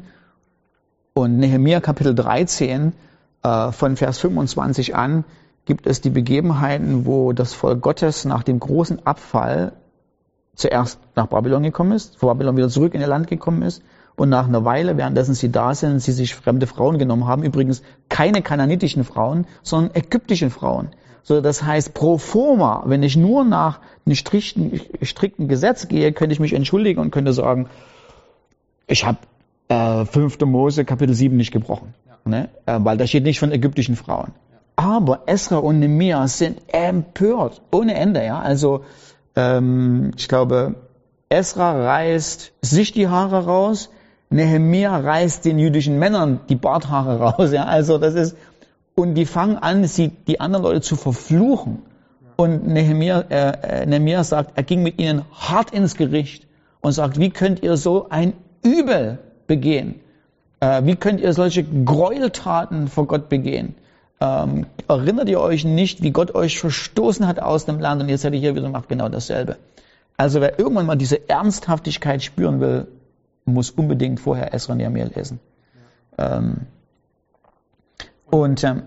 und 1.14 1.38
Nehemia 1.38 1.82
Kapitel 1.82 2.16
13 2.16 2.88
äh, 2.88 3.07
von 3.44 3.96
Vers 3.96 4.18
25 4.18 4.96
an 4.96 5.24
gibt 5.66 5.88
es 5.88 6.02
die 6.02 6.10
Begebenheiten, 6.10 7.06
wo 7.06 7.34
das 7.34 7.54
Volk 7.54 7.82
Gottes 7.82 8.26
nach 8.26 8.44
dem 8.44 8.60
großen 8.60 9.06
Abfall 9.06 9.74
zuerst 10.56 11.00
nach 11.16 11.28
Babylon 11.28 11.64
gekommen 11.64 11.92
ist, 11.92 12.18
vor 12.18 12.34
Babylon 12.34 12.58
wieder 12.58 12.70
zurück 12.70 12.94
in 12.94 13.02
ihr 13.02 13.08
Land 13.08 13.28
gekommen 13.28 13.62
ist 13.62 13.84
und 14.18 14.30
nach 14.30 14.48
einer 14.48 14.66
Weile, 14.66 14.98
währenddessen 14.98 15.36
sie 15.36 15.52
da 15.52 15.76
sind, 15.76 16.00
sie 16.00 16.12
sich 16.12 16.34
fremde 16.34 16.66
Frauen 16.66 16.98
genommen 16.98 17.28
haben, 17.28 17.44
übrigens 17.44 17.84
keine 18.10 18.42
kananitischen 18.42 19.04
Frauen, 19.04 19.46
sondern 19.62 19.96
ägyptischen 19.96 20.50
Frauen. 20.50 20.90
So, 21.22 21.40
das 21.40 21.62
heißt, 21.62 21.94
pro 21.94 22.18
forma, 22.18 22.84
wenn 22.88 23.04
ich 23.04 23.16
nur 23.16 23.44
nach 23.44 23.80
einem 24.06 24.16
strikten, 24.16 24.82
strikten 25.04 25.48
Gesetz 25.48 25.88
gehe, 25.88 26.14
könnte 26.14 26.34
ich 26.34 26.40
mich 26.40 26.54
entschuldigen 26.54 27.00
und 27.00 27.12
könnte 27.12 27.32
sagen, 27.32 27.68
ich 28.88 29.06
habe 29.06 29.20
äh, 29.68 30.06
5. 30.06 30.40
Mose 30.46 30.84
Kapitel 30.84 31.14
7 31.14 31.38
nicht 31.38 31.52
gebrochen, 31.52 31.94
ja. 32.08 32.17
Ne? 32.28 32.50
äh, 32.66 32.78
weil 32.80 32.98
da 32.98 33.08
steht 33.08 33.24
nicht 33.24 33.40
von 33.40 33.52
ägyptischen 33.52 33.96
Frauen. 33.96 34.34
Aber 34.76 35.24
Esra 35.26 35.58
und 35.58 35.80
Nehemiah 35.80 36.28
sind 36.28 36.62
empört, 36.68 37.62
ohne 37.72 37.96
Ende. 37.96 38.24
Ja, 38.24 38.40
Also 38.40 38.84
ähm, 39.36 40.12
ich 40.16 40.28
glaube, 40.28 40.76
Esra 41.30 41.72
reißt 41.72 42.54
sich 42.62 42.92
die 42.92 43.08
Haare 43.08 43.46
raus, 43.46 43.90
Nehemia 44.30 44.98
reißt 44.98 45.46
den 45.46 45.58
jüdischen 45.58 46.00
Männern 46.00 46.42
die 46.50 46.56
Barthaare 46.56 47.20
raus. 47.20 47.52
Ja, 47.52 47.66
also 47.66 47.98
das 47.98 48.14
ist 48.14 48.36
und 48.96 49.14
die 49.14 49.26
fangen 49.26 49.58
an, 49.58 49.86
sie 49.86 50.10
die 50.10 50.40
anderen 50.40 50.64
Leute 50.64 50.82
zu 50.82 50.96
verfluchen. 50.96 51.84
Und 52.36 52.68
Nehemia, 52.68 53.26
äh, 53.30 53.82
äh, 53.82 53.86
Nehemia 53.86 54.24
sagt, 54.24 54.58
er 54.58 54.64
ging 54.64 54.82
mit 54.82 55.00
ihnen 55.00 55.24
hart 55.32 55.72
ins 55.72 55.96
Gericht 55.96 56.48
und 56.82 56.94
sagt, 56.94 57.20
wie 57.20 57.30
könnt 57.30 57.62
ihr 57.62 57.78
so 57.78 58.10
ein 58.10 58.34
Übel 58.64 59.20
begehen? 59.46 60.00
Äh, 60.60 60.86
wie 60.86 60.96
könnt 60.96 61.22
ihr 61.22 61.34
solche 61.34 61.64
Gräueltaten 61.64 62.88
vor 62.88 63.08
Gott 63.08 63.30
begehen? 63.30 63.76
Ähm, 64.20 64.66
erinnert 64.88 65.30
ihr 65.30 65.40
euch 65.40 65.64
nicht, 65.64 66.02
wie 66.02 66.12
Gott 66.12 66.34
euch 66.34 66.60
verstoßen 66.60 67.28
hat 67.28 67.40
aus 67.40 67.66
dem 67.66 67.80
Land 67.80 68.02
und 68.02 68.10
jetzt 68.10 68.22
seid 68.22 68.34
ihr 68.34 68.40
hier 68.40 68.56
wieder 68.56 68.70
macht 68.70 68.90
genau 68.90 69.10
dasselbe. 69.10 69.58
Also 70.18 70.42
wer 70.42 70.58
irgendwann 70.58 70.88
mal 70.88 70.96
diese 70.96 71.30
Ernsthaftigkeit 71.30 72.24
spüren 72.24 72.60
will, 72.60 72.88
muss 73.46 73.70
unbedingt 73.70 74.20
vorher 74.20 74.54
Esra 74.54 74.74
und 74.74 74.80
Nehemiah 74.80 75.10
lesen. 75.14 75.40
Ähm, 76.18 76.62
und 78.26 78.64
ähm, 78.64 78.84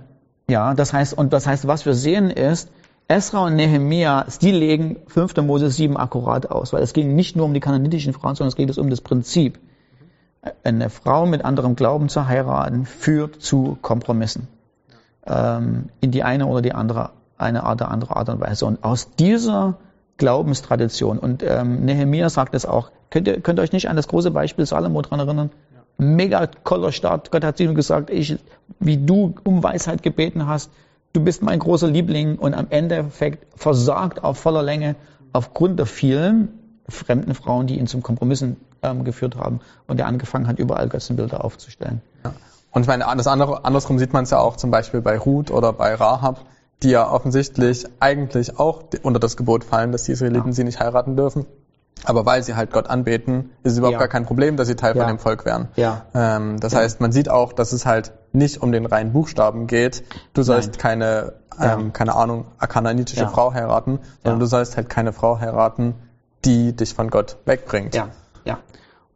ja, 0.48 0.74
das 0.74 0.92
heißt, 0.92 1.16
und 1.16 1.32
das 1.32 1.46
heißt, 1.46 1.68
was 1.68 1.86
wir 1.86 1.94
sehen 1.94 2.30
ist, 2.30 2.70
Esra 3.06 3.46
und 3.46 3.54
Nehemiah, 3.54 4.26
die 4.42 4.50
legen 4.50 4.96
5. 5.06 5.36
Mose 5.38 5.70
7 5.70 5.96
akkurat 5.96 6.50
aus, 6.50 6.72
weil 6.72 6.82
es 6.82 6.92
ging 6.92 7.14
nicht 7.14 7.36
nur 7.36 7.46
um 7.46 7.54
die 7.54 7.60
kananitischen 7.60 8.12
Frauen, 8.12 8.34
sondern 8.34 8.48
es 8.48 8.56
geht 8.56 8.76
um 8.76 8.90
das 8.90 9.00
Prinzip. 9.00 9.60
Eine 10.64 10.88
Frau 10.88 11.26
mit 11.26 11.44
anderem 11.44 11.76
Glauben 11.76 12.08
zu 12.08 12.26
heiraten 12.26 12.86
führt 12.86 13.42
zu 13.42 13.76
Kompromissen. 13.82 14.48
Ähm, 15.26 15.90
in 16.00 16.10
die 16.10 16.22
eine 16.22 16.46
oder 16.46 16.62
die 16.62 16.72
andere, 16.72 17.10
eine 17.36 17.62
oder 17.70 17.90
andere 17.90 18.16
Art 18.16 18.28
und 18.30 18.40
Weise. 18.40 18.64
Und 18.64 18.82
aus 18.82 19.10
dieser 19.16 19.76
Glaubenstradition, 20.16 21.18
und 21.18 21.42
ähm, 21.42 21.84
Nehemiah 21.84 22.30
sagt 22.30 22.54
es 22.54 22.64
auch, 22.64 22.90
könnt 23.10 23.28
ihr, 23.28 23.40
könnt 23.40 23.58
ihr 23.58 23.62
euch 23.62 23.72
nicht 23.72 23.90
an 23.90 23.96
das 23.96 24.08
große 24.08 24.30
Beispiel 24.30 24.64
Salomo 24.64 25.02
dran 25.02 25.20
erinnern? 25.20 25.50
Ja. 25.74 25.80
Mega 25.98 26.46
toller 26.46 26.92
Start. 26.92 27.30
Gott 27.30 27.44
hat 27.44 27.60
ihm 27.60 27.74
gesagt, 27.74 28.08
ich, 28.08 28.38
wie 28.78 28.96
du 28.96 29.34
um 29.44 29.62
Weisheit 29.62 30.02
gebeten 30.02 30.46
hast, 30.46 30.70
du 31.12 31.22
bist 31.22 31.42
mein 31.42 31.58
großer 31.58 31.88
Liebling 31.88 32.36
und 32.36 32.54
am 32.54 32.66
Endeffekt 32.70 33.46
versagt 33.58 34.24
auf 34.24 34.38
voller 34.38 34.62
Länge 34.62 34.96
aufgrund 35.32 35.78
der 35.78 35.86
vielen 35.86 36.48
fremden 36.88 37.34
Frauen, 37.34 37.66
die 37.66 37.78
ihn 37.78 37.86
zum 37.86 38.02
Kompromissen 38.02 38.56
ähm, 38.82 39.04
geführt 39.04 39.36
haben 39.36 39.60
und 39.86 39.98
der 39.98 40.06
angefangen 40.06 40.46
hat, 40.46 40.58
überall 40.58 40.88
Götzenbilder 40.88 41.44
aufzustellen. 41.44 42.02
Ja. 42.24 42.32
Und 42.72 42.82
ich 42.82 42.88
meine, 42.88 43.04
das 43.16 43.26
andere, 43.26 43.64
andersrum 43.64 43.98
sieht 43.98 44.12
man 44.12 44.24
es 44.24 44.30
ja 44.30 44.38
auch 44.38 44.56
zum 44.56 44.70
Beispiel 44.70 45.00
bei 45.00 45.18
Ruth 45.18 45.50
oder 45.50 45.72
bei 45.72 45.94
Rahab, 45.94 46.44
die 46.82 46.90
ja 46.90 47.10
offensichtlich 47.10 47.86
eigentlich 47.98 48.58
auch 48.58 48.84
unter 49.02 49.20
das 49.20 49.36
Gebot 49.36 49.64
fallen, 49.64 49.92
dass 49.92 50.04
die 50.04 50.12
Israeliten 50.12 50.48
ja. 50.48 50.52
sie 50.52 50.64
nicht 50.64 50.80
heiraten 50.80 51.16
dürfen. 51.16 51.46
Aber 52.04 52.24
weil 52.24 52.42
sie 52.42 52.54
halt 52.54 52.72
Gott 52.72 52.88
anbeten, 52.88 53.50
ist 53.62 53.72
es 53.72 53.78
überhaupt 53.78 53.94
ja. 53.94 53.98
gar 53.98 54.08
kein 54.08 54.24
Problem, 54.24 54.56
dass 54.56 54.68
sie 54.68 54.76
Teil 54.76 54.96
ja. 54.96 55.02
von 55.02 55.12
dem 55.12 55.18
Volk 55.18 55.44
wären. 55.44 55.68
Ja. 55.76 56.06
Ähm, 56.14 56.58
das 56.58 56.74
heißt, 56.74 57.00
man 57.00 57.12
sieht 57.12 57.28
auch, 57.28 57.52
dass 57.52 57.72
es 57.72 57.84
halt 57.84 58.12
nicht 58.32 58.62
um 58.62 58.72
den 58.72 58.86
reinen 58.86 59.12
Buchstaben 59.12 59.66
geht. 59.66 60.04
Du 60.32 60.42
sollst 60.42 60.70
Nein. 60.70 60.78
keine, 60.78 61.32
ähm, 61.60 61.92
keine 61.92 62.14
Ahnung, 62.14 62.46
akananitische 62.58 63.28
Frau 63.28 63.52
heiraten, 63.52 63.98
sondern 64.22 64.40
du 64.40 64.46
sollst 64.46 64.76
halt 64.76 64.88
keine 64.88 65.12
Frau 65.12 65.40
heiraten, 65.40 65.94
die 66.44 66.74
dich 66.74 66.94
von 66.94 67.10
Gott 67.10 67.36
wegbringt. 67.44 67.94
Ja, 67.94 68.08
ja. 68.50 68.58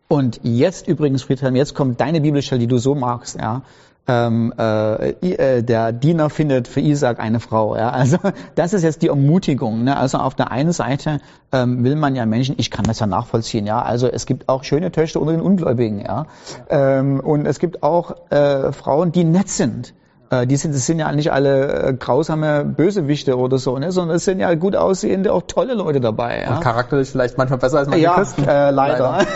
Und 0.08 0.40
jetzt 0.42 0.86
übrigens, 0.86 1.22
Friedhelm, 1.22 1.56
jetzt 1.56 1.74
kommt 1.74 2.00
deine 2.00 2.20
Bibelstelle, 2.20 2.60
die 2.60 2.66
du 2.66 2.78
so 2.78 2.94
magst, 2.94 3.38
ja 3.40 3.62
ähm, 4.06 4.52
äh, 4.58 5.10
äh, 5.10 5.62
der 5.62 5.92
Diener 5.92 6.28
findet 6.30 6.68
für 6.68 6.80
Isaac 6.80 7.20
eine 7.20 7.40
Frau. 7.40 7.76
Ja? 7.76 7.90
Also 7.90 8.18
das 8.54 8.74
ist 8.74 8.82
jetzt 8.82 9.02
die 9.02 9.08
Ermutigung. 9.08 9.84
Ne? 9.84 9.96
Also 9.96 10.18
auf 10.18 10.34
der 10.34 10.50
einen 10.50 10.72
Seite 10.72 11.20
ähm, 11.52 11.84
will 11.84 11.96
man 11.96 12.14
ja 12.14 12.26
Menschen, 12.26 12.56
ich 12.58 12.70
kann 12.70 12.84
das 12.84 13.00
ja 13.00 13.06
nachvollziehen, 13.06 13.66
ja. 13.66 13.82
Also 13.82 14.08
es 14.08 14.26
gibt 14.26 14.48
auch 14.48 14.64
schöne 14.64 14.92
Töchter 14.92 15.20
unter 15.20 15.32
den 15.32 15.40
Ungläubigen, 15.40 16.00
ja. 16.00 16.26
ja. 16.70 16.98
Ähm, 16.98 17.20
und 17.20 17.46
es 17.46 17.58
gibt 17.58 17.82
auch 17.82 18.30
äh, 18.30 18.72
Frauen, 18.72 19.12
die 19.12 19.24
nett 19.24 19.48
sind. 19.48 19.94
Äh, 20.30 20.46
die 20.46 20.56
sind, 20.56 20.74
das 20.74 20.86
sind 20.86 20.98
ja 20.98 21.10
nicht 21.12 21.32
alle 21.32 21.88
äh, 21.88 21.94
grausame 21.94 22.64
Bösewichte 22.64 23.36
oder 23.38 23.58
so, 23.58 23.78
ne? 23.78 23.92
sondern 23.92 24.16
es 24.16 24.24
sind 24.24 24.40
ja 24.40 24.54
gut 24.54 24.76
aussehende, 24.76 25.32
auch 25.32 25.42
tolle 25.46 25.74
Leute 25.74 26.00
dabei. 26.00 26.42
Ja? 26.42 26.56
Und 26.56 26.62
charakterlich 26.62 27.10
vielleicht 27.10 27.36
manchmal 27.38 27.58
besser 27.58 27.78
als 27.78 27.88
manche 27.88 28.04
ja, 28.04 28.14
Christen. 28.14 28.44
Äh, 28.44 28.70
leider. 28.70 29.18
leider. 29.18 29.26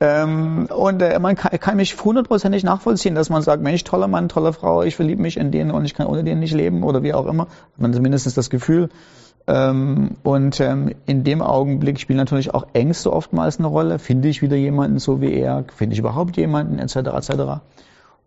ähm, 0.00 0.66
und 0.66 1.02
äh, 1.02 1.18
man 1.18 1.36
kann, 1.36 1.58
kann 1.60 1.76
mich 1.76 1.96
hundertprozentig 2.02 2.64
nachvollziehen, 2.64 3.14
dass 3.14 3.30
man 3.30 3.42
sagt, 3.42 3.62
Mensch, 3.62 3.84
toller 3.84 4.08
Mann, 4.08 4.28
tolle 4.28 4.52
Frau, 4.52 4.82
ich 4.82 4.96
verliebe 4.96 5.22
mich 5.22 5.36
in 5.36 5.50
den 5.50 5.70
und 5.70 5.84
ich 5.84 5.94
kann 5.94 6.06
ohne 6.06 6.24
den 6.24 6.40
nicht 6.40 6.54
leben 6.54 6.82
oder 6.82 7.02
wie 7.02 7.14
auch 7.14 7.26
immer. 7.26 7.46
Man 7.76 7.92
zumindest 7.92 8.36
das 8.36 8.50
Gefühl. 8.50 8.88
Ähm, 9.46 10.16
und 10.22 10.60
ähm, 10.60 10.94
in 11.06 11.24
dem 11.24 11.42
Augenblick 11.42 11.98
spielen 11.98 12.16
natürlich 12.16 12.54
auch 12.54 12.66
Ängste 12.74 13.12
oftmals 13.12 13.58
eine 13.58 13.66
Rolle. 13.68 13.98
Finde 13.98 14.28
ich 14.28 14.42
wieder 14.42 14.56
jemanden 14.56 14.98
so 14.98 15.20
wie 15.20 15.32
er? 15.32 15.64
Finde 15.74 15.94
ich 15.94 15.98
überhaupt 15.98 16.36
jemanden? 16.36 16.78
Etc. 16.78 16.96
etc. 16.96 17.60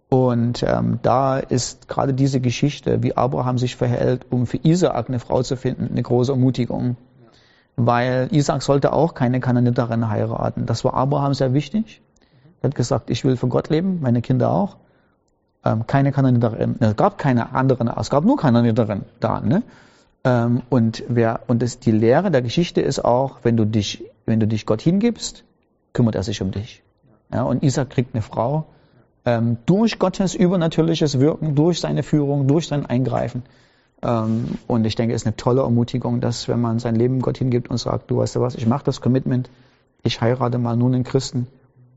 Und 0.10 0.64
ähm, 0.64 1.00
da 1.02 1.40
ist 1.40 1.88
gerade 1.88 2.14
diese 2.14 2.40
Geschichte, 2.40 3.02
wie 3.04 3.18
Abraham 3.18 3.58
sich 3.58 3.76
verhält, 3.76 4.26
um 4.30 4.46
für 4.46 4.58
Isaak 4.58 5.10
eine 5.10 5.20
Frau 5.20 5.42
zu 5.42 5.58
finden, 5.58 5.90
eine 5.92 6.02
große 6.02 6.32
Ermutigung. 6.32 6.98
Weil 7.76 8.30
Isaak 8.32 8.62
sollte 8.62 8.94
auch 8.94 9.14
keine 9.14 9.40
Kananiterin 9.40 10.08
heiraten. 10.10 10.66
Das 10.66 10.86
war 10.86 10.94
Abraham 10.94 11.34
sehr 11.34 11.54
wichtig. 11.54 12.02
Er 12.62 12.70
hat 12.70 12.76
gesagt, 12.76 13.10
ich 13.10 13.26
will 13.26 13.36
für 13.36 13.48
Gott 13.48 13.70
leben, 13.70 14.00
meine 14.02 14.22
Kinder 14.22 14.52
auch. 14.52 14.78
Ähm, 15.66 15.86
keine 15.88 16.12
Kananiterin. 16.12 16.76
Es 16.80 16.96
gab 16.96 17.18
keine 17.18 17.54
anderen, 17.54 17.88
es 17.90 18.10
gab 18.10 18.24
nur 18.24 18.38
Kananiterin 18.38 19.04
da. 19.20 19.42
Ne? 19.42 19.64
Ähm, 20.24 20.62
und 20.70 21.04
wer, 21.08 21.42
und 21.48 21.62
das, 21.62 21.80
die 21.80 21.92
Lehre 21.92 22.32
der 22.32 22.42
Geschichte 22.42 22.82
ist 22.82 23.04
auch, 23.04 23.40
wenn 23.44 23.58
du 23.58 23.66
dich, 23.66 24.06
wenn 24.26 24.40
du 24.40 24.48
dich 24.48 24.66
Gott 24.66 24.82
hingibst, 24.82 25.44
kümmert 25.94 26.16
er 26.16 26.24
sich 26.24 26.42
um 26.42 26.52
dich. 26.52 26.84
Ja, 27.34 27.44
und 27.44 27.64
Isaac 27.64 27.90
kriegt 27.90 28.16
eine 28.16 28.22
Frau, 28.22 28.66
ähm, 29.26 29.58
durch 29.66 30.00
Gottes 30.00 30.36
übernatürliches 30.36 31.20
Wirken, 31.20 31.56
durch 31.56 31.80
seine 31.80 32.04
Führung, 32.04 32.48
durch 32.48 32.68
sein 32.68 32.86
Eingreifen. 32.86 33.44
Ähm, 34.02 34.58
und 34.68 34.86
ich 34.86 34.96
denke, 34.96 35.16
es 35.16 35.24
ist 35.24 35.28
eine 35.28 35.36
tolle 35.36 35.62
Ermutigung, 35.62 36.22
dass 36.22 36.48
wenn 36.48 36.62
man 36.62 36.80
sein 36.80 36.96
Leben 36.96 37.22
Gott 37.22 37.38
hingibt 37.38 37.70
und 37.70 37.78
sagt, 37.78 38.12
du 38.12 38.18
weißt 38.18 38.36
du 38.36 38.42
was, 38.42 38.56
ich 38.56 38.68
mache 38.68 38.84
das 38.86 39.02
Commitment, 39.02 39.50
ich 40.04 40.22
heirate 40.22 40.58
mal 40.60 40.78
nun 40.78 40.94
einen 40.94 41.04
Christen, 41.04 41.48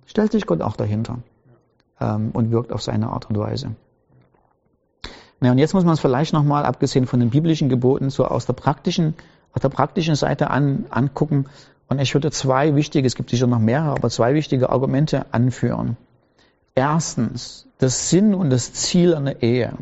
stellt 0.06 0.32
sich 0.32 0.46
Gott 0.46 0.62
auch 0.62 0.76
dahinter 0.76 1.18
ähm, 2.00 2.30
und 2.32 2.50
wirkt 2.50 2.72
auf 2.72 2.82
seine 2.82 3.10
Art 3.10 3.28
und 3.28 3.38
Weise. 3.38 3.72
Na, 5.40 5.52
und 5.52 5.58
jetzt 5.58 5.74
muss 5.74 5.84
man 5.84 5.94
es 5.94 6.00
vielleicht 6.00 6.32
nochmal, 6.32 6.64
abgesehen 6.64 7.06
von 7.06 7.20
den 7.20 7.30
biblischen 7.30 7.68
Geboten, 7.68 8.10
so 8.10 8.24
aus 8.24 8.46
der 8.46 8.54
praktischen, 8.54 9.14
aus 9.52 9.62
der 9.62 9.68
praktischen 9.68 10.16
Seite 10.16 10.50
an, 10.50 10.86
angucken. 10.90 11.46
Und 11.88 12.00
ich 12.00 12.12
würde 12.14 12.30
zwei 12.30 12.74
wichtige, 12.74 13.06
es 13.06 13.14
gibt 13.14 13.30
sicher 13.30 13.46
noch 13.46 13.60
mehrere, 13.60 13.92
aber 13.92 14.10
zwei 14.10 14.34
wichtige 14.34 14.70
Argumente 14.70 15.26
anführen. 15.32 15.96
Erstens, 16.78 17.66
das 17.78 18.08
Sinn 18.08 18.36
und 18.36 18.50
das 18.50 18.72
Ziel 18.72 19.12
einer 19.12 19.42
Ehe 19.42 19.72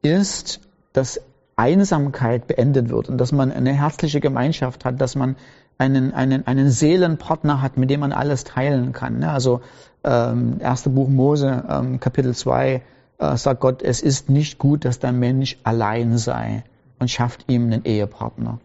ist, 0.00 0.60
dass 0.92 1.20
Einsamkeit 1.56 2.46
beendet 2.46 2.88
wird 2.88 3.08
und 3.08 3.18
dass 3.18 3.32
man 3.32 3.50
eine 3.50 3.72
herzliche 3.72 4.20
Gemeinschaft 4.20 4.84
hat, 4.84 5.00
dass 5.00 5.16
man 5.16 5.34
einen, 5.76 6.14
einen, 6.14 6.46
einen 6.46 6.70
Seelenpartner 6.70 7.62
hat, 7.62 7.78
mit 7.78 7.90
dem 7.90 7.98
man 7.98 8.12
alles 8.12 8.44
teilen 8.44 8.92
kann. 8.92 9.18
Ne? 9.18 9.28
Also 9.28 9.60
ähm, 10.04 10.58
erste 10.60 10.88
Buch 10.88 11.08
Mose, 11.08 11.64
ähm, 11.68 11.98
Kapitel 11.98 12.32
2, 12.32 12.82
äh, 13.18 13.36
sagt 13.36 13.58
Gott, 13.58 13.82
es 13.82 14.02
ist 14.02 14.30
nicht 14.30 14.58
gut, 14.58 14.84
dass 14.84 15.00
der 15.00 15.10
Mensch 15.10 15.58
allein 15.64 16.16
sei 16.16 16.62
und 17.00 17.10
schafft 17.10 17.46
ihm 17.48 17.64
einen 17.64 17.84
Ehepartner. 17.84 18.60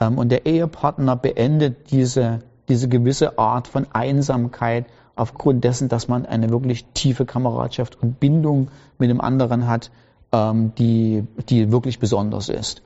Ähm, 0.00 0.16
und 0.16 0.30
der 0.30 0.46
Ehepartner 0.46 1.16
beendet 1.16 1.90
diese, 1.90 2.40
diese 2.70 2.88
gewisse 2.88 3.38
Art 3.38 3.68
von 3.68 3.86
Einsamkeit 3.92 4.86
aufgrund 5.20 5.64
dessen, 5.64 5.88
dass 5.88 6.08
man 6.08 6.24
eine 6.24 6.48
wirklich 6.50 6.86
tiefe 6.94 7.26
Kameradschaft 7.26 8.02
und 8.02 8.18
Bindung 8.20 8.68
mit 8.98 9.10
dem 9.10 9.20
anderen 9.20 9.66
hat, 9.66 9.90
ähm, 10.32 10.72
die, 10.76 11.26
die 11.48 11.70
wirklich 11.70 11.98
besonders 11.98 12.48
ist. 12.48 12.82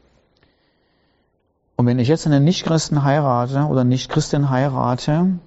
Und 1.76 1.86
wenn 1.86 2.00
ich 2.00 2.08
jetzt 2.08 2.26
einen 2.26 2.42
Nichtchristen 2.42 3.04
heirate 3.04 3.66
oder 3.66 3.84
Nichtchristin 3.84 4.50
heirate, 4.50 5.38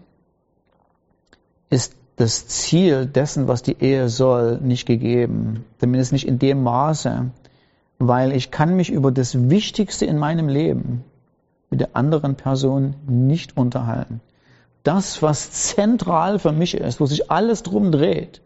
ist 1.69 1.93
das 2.15 2.47
Ziel 2.47 3.05
dessen, 3.05 3.47
was 3.49 3.63
die 3.63 3.77
Ehe 3.79 4.07
soll, 4.07 4.57
nicht 4.61 4.85
gegeben. 4.85 5.65
Zumindest 5.79 6.13
nicht 6.13 6.27
in 6.27 6.39
dem 6.39 6.63
Maße, 6.63 7.31
weil 7.99 8.31
ich 8.31 8.49
kann 8.49 8.75
mich 8.77 8.89
über 8.89 9.11
das 9.11 9.49
Wichtigste 9.49 10.05
in 10.05 10.17
meinem 10.17 10.47
Leben 10.47 11.03
mit 11.69 11.81
der 11.81 11.95
anderen 11.97 12.35
Person 12.35 12.95
nicht 13.07 13.57
unterhalten 13.57 14.21
das, 14.87 15.21
was 15.21 15.51
zentral 15.51 16.39
für 16.39 16.53
mich 16.53 16.73
ist, 16.73 17.01
wo 17.01 17.05
sich 17.05 17.29
alles 17.29 17.61
drum 17.61 17.91
dreht, 17.91 18.41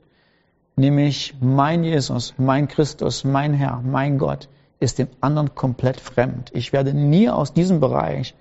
nämlich 0.76 1.36
mein 1.40 1.84
Jesus, 1.84 2.34
mein 2.38 2.68
Christus, 2.68 3.24
mein 3.24 3.54
Herr, 3.54 3.82
mein 3.84 4.18
Gott, 4.18 4.50
ist 4.80 4.98
dem 4.98 5.08
anderen 5.22 5.54
komplett 5.54 6.00
fremd. 6.00 6.50
Ich 6.54 6.74
werde 6.74 6.94
nie 6.94 7.30
aus 7.30 7.54
diesem 7.54 7.80
Bereich, 7.80 8.34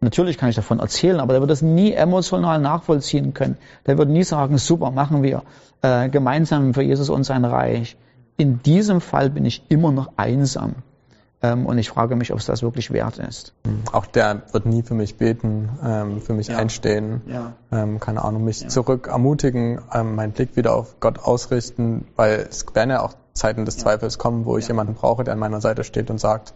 natürlich 0.00 0.36
kann 0.36 0.50
ich 0.50 0.56
davon 0.56 0.78
erzählen, 0.78 1.20
aber 1.20 1.32
der 1.32 1.40
wird 1.40 1.50
das 1.50 1.62
nie 1.62 1.92
emotional 1.92 2.60
nachvollziehen 2.60 3.32
können. 3.32 3.56
Der 3.86 3.96
wird 3.96 4.10
nie 4.10 4.24
sagen, 4.24 4.58
super, 4.58 4.90
machen 4.90 5.22
wir 5.22 5.42
äh, 5.80 6.10
gemeinsam 6.10 6.74
für 6.74 6.82
Jesus 6.82 7.08
und 7.08 7.24
sein 7.24 7.46
Reich. 7.46 7.96
In 8.36 8.62
diesem 8.62 9.00
Fall 9.00 9.30
bin 9.30 9.46
ich 9.46 9.62
immer 9.70 9.90
noch 9.90 10.12
einsam. 10.16 10.74
Ähm, 11.40 11.66
und 11.66 11.78
ich 11.78 11.88
frage 11.88 12.16
mich, 12.16 12.32
ob 12.32 12.38
es 12.38 12.46
das 12.46 12.62
wirklich 12.62 12.90
wert 12.92 13.18
ist. 13.18 13.54
Mhm. 13.64 13.82
Auch 13.92 14.06
der 14.06 14.42
wird 14.52 14.66
nie 14.66 14.82
für 14.82 14.94
mich 14.94 15.16
beten, 15.16 15.70
ähm, 15.84 16.20
für 16.20 16.34
mich 16.34 16.48
ja. 16.48 16.56
einstehen, 16.56 17.22
ja. 17.26 17.52
Ähm, 17.70 18.00
keine 18.00 18.24
Ahnung, 18.24 18.44
mich 18.44 18.62
ja. 18.62 18.68
zurück 18.68 19.06
ermutigen, 19.06 19.80
ähm, 19.94 20.16
meinen 20.16 20.32
Blick 20.32 20.56
wieder 20.56 20.74
auf 20.74 20.98
Gott 20.98 21.20
ausrichten, 21.20 22.08
weil 22.16 22.46
es 22.50 22.66
werden 22.74 22.90
ja 22.90 23.02
auch 23.02 23.14
Zeiten 23.34 23.64
des 23.64 23.76
Zweifels 23.76 24.18
kommen, 24.18 24.46
wo 24.46 24.58
ich 24.58 24.66
jemanden 24.66 24.94
brauche, 24.94 25.22
der 25.22 25.34
an 25.34 25.38
meiner 25.38 25.60
Seite 25.60 25.84
steht 25.84 26.10
und 26.10 26.18
sagt, 26.18 26.54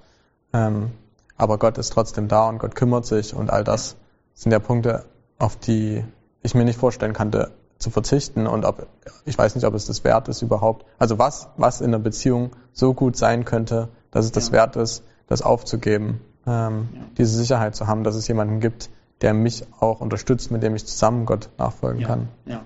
ähm, 0.52 0.90
aber 1.36 1.58
Gott 1.58 1.78
ist 1.78 1.92
trotzdem 1.92 2.26
da 2.26 2.48
und 2.48 2.58
Gott 2.58 2.74
kümmert 2.74 3.06
sich 3.06 3.34
und 3.34 3.50
all 3.50 3.62
das 3.62 3.96
sind 4.34 4.50
ja 4.50 4.58
Punkte, 4.58 5.04
auf 5.38 5.56
die 5.56 6.04
ich 6.42 6.54
mir 6.54 6.64
nicht 6.64 6.78
vorstellen 6.78 7.12
kannte, 7.12 7.52
zu 7.78 7.90
verzichten 7.90 8.46
und 8.46 8.64
ob, 8.64 8.86
ich 9.24 9.36
weiß 9.36 9.54
nicht, 9.54 9.64
ob 9.64 9.74
es 9.74 9.86
das 9.86 10.04
wert 10.04 10.28
ist 10.28 10.42
überhaupt. 10.42 10.86
Also 10.98 11.18
was, 11.18 11.48
was 11.56 11.80
in 11.80 11.88
einer 11.88 11.98
Beziehung 11.98 12.52
so 12.72 12.94
gut 12.94 13.16
sein 13.16 13.44
könnte, 13.44 13.88
dass 14.12 14.25
es 14.26 14.31
das 14.33 14.52
wert 14.52 14.76
ist, 14.76 15.02
das 15.26 15.42
aufzugeben. 15.42 16.21
ähm, 16.47 16.88
diese 17.19 17.37
Sicherheit 17.37 17.75
zu 17.76 17.87
haben, 17.87 18.04
dass 18.04 18.14
es 18.14 18.26
jemanden 18.28 18.61
gibt, 18.61 18.90
der 19.21 19.33
mich 19.35 19.64
auch 19.81 20.00
unterstützt, 20.00 20.50
mit 20.50 20.62
dem 20.62 20.75
ich 20.75 20.85
zusammen 20.87 21.25
Gott 21.26 21.49
nachfolgen 21.59 22.00
Ja, 22.00 22.09
kann. 22.09 22.28
ja. 22.47 22.62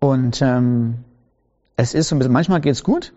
Und 0.00 0.42
ähm, 0.42 0.98
es 1.76 1.94
ist 1.94 2.08
so 2.08 2.14
ein 2.14 2.18
bisschen, 2.18 2.32
manchmal 2.32 2.60
geht's 2.60 2.82
gut, 2.84 3.12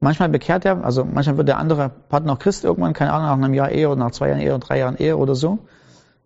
manchmal 0.00 0.28
bekehrt 0.28 0.64
er, 0.64 0.84
also 0.84 1.04
manchmal 1.04 1.36
wird 1.38 1.48
der 1.48 1.58
andere 1.58 1.88
Partner 1.88 2.34
auch 2.34 2.38
Christ 2.38 2.62
irgendwann, 2.64 2.92
keine 2.92 3.12
Ahnung, 3.12 3.26
nach 3.40 3.44
einem 3.46 3.54
Jahr 3.54 3.70
Ehe 3.72 3.88
oder 3.88 3.98
nach 3.98 4.12
zwei 4.12 4.28
Jahren 4.28 4.40
Ehe 4.40 4.54
oder 4.54 4.64
drei 4.64 4.78
Jahren 4.78 4.96
Ehe 4.96 5.16
oder 5.16 5.34
so. 5.34 5.58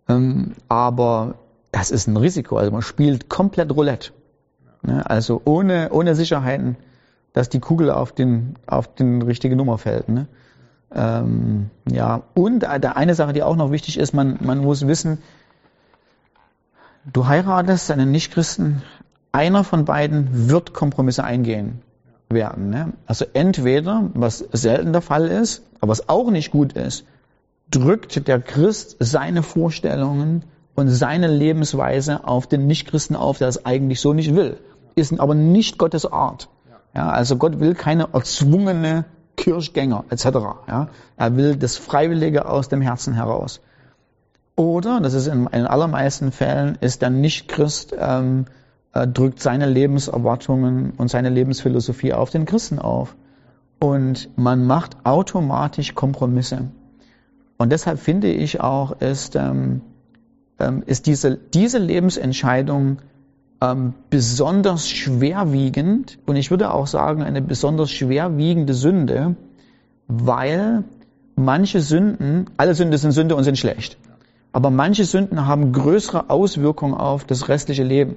Ähm, 0.07 0.53
aber 0.67 1.35
das 1.71 1.89
ist 1.91 2.07
ein 2.07 2.17
Risiko, 2.17 2.57
also 2.57 2.71
man 2.71 2.81
spielt 2.83 3.29
komplett 3.29 3.71
Roulette. 3.75 4.11
Ne? 4.83 5.09
Also 5.09 5.41
ohne, 5.45 5.89
ohne 5.91 6.13
Sicherheiten, 6.15 6.77
dass 7.33 7.49
die 7.49 7.59
Kugel 7.59 7.91
auf 7.91 8.11
den, 8.11 8.55
auf 8.67 8.93
den 8.93 9.21
richtige 9.21 9.55
Nummer 9.55 9.77
fällt. 9.77 10.09
Ne? 10.09 10.27
Ähm, 10.93 11.69
ja, 11.89 12.23
und 12.33 12.61
der 12.61 12.97
eine 12.97 13.15
Sache, 13.15 13.33
die 13.33 13.43
auch 13.43 13.55
noch 13.55 13.71
wichtig 13.71 13.97
ist, 13.97 14.13
man, 14.13 14.39
man 14.41 14.59
muss 14.59 14.87
wissen, 14.87 15.19
du 17.11 17.27
heiratest 17.27 17.91
einen 17.91 18.11
Nichtchristen, 18.11 18.81
einer 19.31 19.63
von 19.63 19.85
beiden 19.85 20.49
wird 20.49 20.73
Kompromisse 20.73 21.23
eingehen 21.23 21.81
werden. 22.29 22.69
Ne? 22.69 22.93
Also 23.05 23.25
entweder, 23.33 24.09
was 24.13 24.39
selten 24.51 24.91
der 24.91 25.01
Fall 25.01 25.27
ist, 25.27 25.63
aber 25.81 25.91
was 25.91 26.09
auch 26.09 26.31
nicht 26.31 26.51
gut 26.51 26.73
ist, 26.73 27.05
drückt 27.71 28.27
der 28.27 28.41
Christ 28.41 28.97
seine 28.99 29.43
Vorstellungen 29.43 30.43
und 30.75 30.89
seine 30.89 31.27
Lebensweise 31.27 32.27
auf 32.27 32.47
den 32.47 32.67
Nichtchristen 32.67 33.15
auf, 33.15 33.37
der 33.37 33.47
es 33.47 33.65
eigentlich 33.65 33.99
so 33.99 34.13
nicht 34.13 34.35
will. 34.35 34.57
Ist 34.95 35.19
aber 35.19 35.35
nicht 35.35 35.77
Gottes 35.77 36.05
Art. 36.05 36.49
Ja, 36.95 37.09
also 37.09 37.37
Gott 37.37 37.59
will 37.59 37.75
keine 37.75 38.09
erzwungene 38.13 39.05
Kirchgänger 39.37 40.05
etc. 40.09 40.25
Ja? 40.67 40.89
Er 41.17 41.35
will 41.35 41.55
das 41.55 41.77
Freiwillige 41.77 42.47
aus 42.47 42.69
dem 42.69 42.81
Herzen 42.81 43.13
heraus. 43.13 43.61
Oder, 44.55 44.99
das 44.99 45.13
ist 45.13 45.27
in, 45.27 45.47
in 45.47 45.65
allermeisten 45.65 46.31
Fällen, 46.31 46.77
ist 46.81 47.01
der 47.01 47.09
Nichtchrist 47.09 47.95
ähm, 47.97 48.45
äh, 48.93 49.07
drückt 49.07 49.41
seine 49.41 49.67
Lebenserwartungen 49.67 50.91
und 50.97 51.09
seine 51.09 51.29
Lebensphilosophie 51.29 52.13
auf 52.13 52.29
den 52.29 52.45
Christen 52.45 52.79
auf. 52.79 53.15
Und 53.79 54.29
man 54.37 54.65
macht 54.65 54.97
automatisch 55.05 55.95
Kompromisse. 55.95 56.69
Und 57.57 57.71
deshalb 57.71 57.99
finde 57.99 58.31
ich 58.31 58.61
auch, 58.61 58.99
ist, 58.99 59.35
ähm, 59.35 59.81
ähm, 60.59 60.83
ist 60.85 61.05
diese, 61.05 61.37
diese 61.37 61.77
Lebensentscheidung 61.77 62.97
ähm, 63.61 63.93
besonders 64.09 64.89
schwerwiegend 64.89 66.17
und 66.25 66.35
ich 66.35 66.51
würde 66.51 66.73
auch 66.73 66.87
sagen 66.87 67.23
eine 67.23 67.41
besonders 67.41 67.91
schwerwiegende 67.91 68.73
Sünde, 68.73 69.35
weil 70.07 70.83
manche 71.35 71.81
Sünden, 71.81 72.49
alle 72.57 72.73
Sünden 72.73 72.97
sind 72.97 73.11
Sünde 73.11 73.35
und 73.35 73.43
sind 73.43 73.57
schlecht, 73.57 73.97
aber 74.51 74.69
manche 74.69 75.05
Sünden 75.05 75.45
haben 75.45 75.71
größere 75.71 76.29
Auswirkungen 76.29 76.93
auf 76.93 77.25
das 77.25 77.49
restliche 77.49 77.83
Leben. 77.83 78.15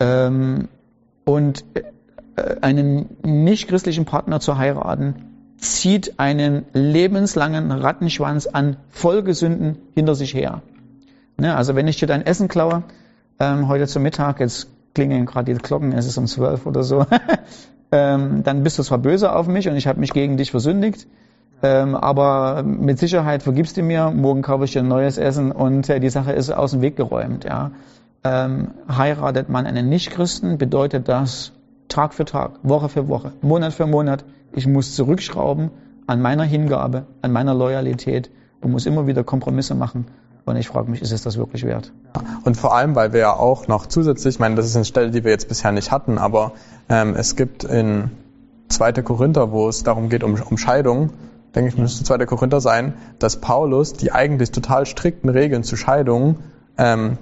Ähm, 0.00 0.68
und 1.24 1.64
äh, 1.74 2.56
einen 2.60 3.16
nichtchristlichen 3.22 4.04
Partner 4.04 4.40
zu 4.40 4.58
heiraten, 4.58 5.14
zieht 5.58 6.18
einen 6.18 6.64
lebenslangen 6.72 7.70
Rattenschwanz 7.70 8.48
an 8.48 8.76
Folgesünden 8.90 9.78
hinter 9.94 10.14
sich 10.16 10.34
her. 10.34 10.62
Ne, 11.36 11.54
also 11.54 11.76
wenn 11.76 11.86
ich 11.88 11.98
dir 11.98 12.06
dein 12.06 12.26
Essen 12.26 12.48
klaue, 12.48 12.82
ähm, 13.42 13.66
heute 13.66 13.88
zum 13.88 14.04
Mittag, 14.04 14.38
jetzt 14.38 14.68
klingeln 14.94 15.26
gerade 15.26 15.52
die 15.52 15.60
Glocken, 15.60 15.92
es 15.92 16.06
ist 16.06 16.16
um 16.16 16.26
zwölf 16.26 16.64
oder 16.64 16.84
so, 16.84 17.04
ähm, 17.92 18.44
dann 18.44 18.62
bist 18.62 18.78
du 18.78 18.84
zwar 18.84 18.98
böse 18.98 19.34
auf 19.34 19.48
mich 19.48 19.68
und 19.68 19.74
ich 19.74 19.88
habe 19.88 19.98
mich 19.98 20.12
gegen 20.12 20.36
dich 20.36 20.52
versündigt, 20.52 21.08
ähm, 21.60 21.96
aber 21.96 22.62
mit 22.62 23.00
Sicherheit 23.00 23.42
vergibst 23.42 23.76
du 23.76 23.82
mir, 23.82 24.12
morgen 24.12 24.42
kaufe 24.42 24.64
ich 24.64 24.72
dir 24.72 24.80
ein 24.80 24.88
neues 24.88 25.18
Essen 25.18 25.50
und 25.50 25.88
äh, 25.88 25.98
die 25.98 26.08
Sache 26.08 26.32
ist 26.32 26.50
aus 26.50 26.70
dem 26.70 26.82
Weg 26.82 26.96
geräumt. 26.96 27.44
Ja. 27.44 27.72
Ähm, 28.22 28.68
heiratet 28.88 29.48
man 29.48 29.66
einen 29.66 29.88
Nichtchristen, 29.88 30.56
bedeutet 30.56 31.08
das 31.08 31.52
Tag 31.88 32.14
für 32.14 32.24
Tag, 32.24 32.60
Woche 32.62 32.88
für 32.88 33.08
Woche, 33.08 33.32
Monat 33.42 33.72
für 33.72 33.86
Monat, 33.86 34.24
ich 34.52 34.68
muss 34.68 34.94
zurückschrauben 34.94 35.70
an 36.06 36.22
meiner 36.22 36.44
Hingabe, 36.44 37.06
an 37.22 37.32
meiner 37.32 37.54
Loyalität 37.54 38.30
und 38.60 38.70
muss 38.70 38.86
immer 38.86 39.08
wieder 39.08 39.24
Kompromisse 39.24 39.74
machen. 39.74 40.06
Und 40.44 40.56
ich 40.56 40.68
frage 40.68 40.90
mich, 40.90 41.02
ist 41.02 41.12
es 41.12 41.22
das 41.22 41.36
wirklich 41.36 41.64
wert? 41.64 41.92
Und 42.44 42.56
vor 42.56 42.74
allem, 42.74 42.94
weil 42.96 43.12
wir 43.12 43.20
ja 43.20 43.32
auch 43.32 43.68
noch 43.68 43.86
zusätzlich, 43.86 44.34
ich 44.34 44.40
meine, 44.40 44.56
das 44.56 44.66
ist 44.66 44.74
eine 44.74 44.84
Stelle, 44.84 45.10
die 45.10 45.22
wir 45.22 45.30
jetzt 45.30 45.48
bisher 45.48 45.70
nicht 45.70 45.92
hatten, 45.92 46.18
aber 46.18 46.52
ähm, 46.88 47.14
es 47.16 47.36
gibt 47.36 47.62
in 47.64 48.10
2. 48.68 48.92
Korinther, 49.02 49.52
wo 49.52 49.68
es 49.68 49.84
darum 49.84 50.08
geht, 50.08 50.24
um, 50.24 50.34
um 50.34 50.58
Scheidung, 50.58 51.10
denke 51.54 51.68
ich, 51.68 51.78
müsste 51.78 52.04
2. 52.04 52.26
Korinther 52.26 52.60
sein, 52.60 52.94
dass 53.18 53.40
Paulus 53.40 53.92
die 53.92 54.10
eigentlich 54.10 54.50
total 54.50 54.86
strikten 54.86 55.28
Regeln 55.28 55.62
zu 55.62 55.76
Scheidung 55.76 56.38
ähm, 56.76 57.18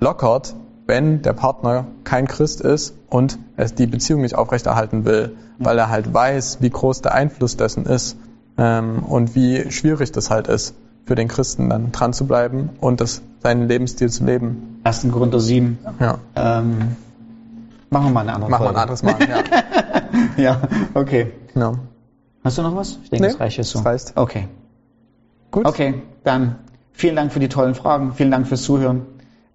lockert, 0.00 0.54
wenn 0.86 1.22
der 1.22 1.34
Partner 1.34 1.86
kein 2.04 2.26
Christ 2.26 2.60
ist 2.60 2.94
und 3.08 3.38
es 3.56 3.74
die 3.74 3.86
Beziehung 3.86 4.22
nicht 4.22 4.34
aufrechterhalten 4.34 5.04
will, 5.04 5.36
weil 5.58 5.78
er 5.78 5.90
halt 5.90 6.12
weiß, 6.12 6.58
wie 6.60 6.70
groß 6.70 7.02
der 7.02 7.14
Einfluss 7.14 7.56
dessen 7.56 7.84
ist 7.84 8.16
ähm, 8.56 9.02
und 9.02 9.34
wie 9.34 9.70
schwierig 9.70 10.12
das 10.12 10.30
halt 10.30 10.48
ist 10.48 10.74
für 11.04 11.14
den 11.14 11.28
Christen 11.28 11.70
dann 11.70 11.92
dran 11.92 12.12
zu 12.12 12.26
bleiben 12.26 12.70
und 12.80 13.00
das, 13.00 13.22
seinen 13.40 13.68
Lebensstil 13.68 14.10
zu 14.10 14.24
leben. 14.24 14.80
1. 14.84 15.06
Korinther 15.12 15.40
7. 15.40 15.78
Ja. 16.00 16.18
Ähm, 16.36 16.96
machen 17.90 18.06
wir 18.06 18.10
mal 18.10 18.20
eine 18.20 18.34
andere 18.34 18.50
Machen 18.50 18.64
wir 18.64 18.70
ein 18.70 18.76
anderes 18.76 19.02
Mal. 19.02 19.16
Ja. 19.20 19.42
Ja, 20.36 20.60
okay. 20.94 21.32
Genau. 21.54 21.76
Hast 22.44 22.58
du 22.58 22.62
noch 22.62 22.76
was? 22.76 22.98
Ich 23.02 23.10
denke, 23.10 23.26
Nee, 23.26 23.32
das 23.32 23.40
reicht 23.40 23.56
jetzt 23.56 23.70
so. 23.70 23.78
das 23.78 23.86
reicht. 23.86 24.12
Okay. 24.16 24.48
Gut. 25.50 25.66
Okay, 25.66 26.02
dann 26.24 26.56
vielen 26.92 27.16
Dank 27.16 27.32
für 27.32 27.40
die 27.40 27.48
tollen 27.48 27.74
Fragen. 27.74 28.12
Vielen 28.14 28.30
Dank 28.30 28.46
fürs 28.46 28.62
Zuhören. 28.62 29.02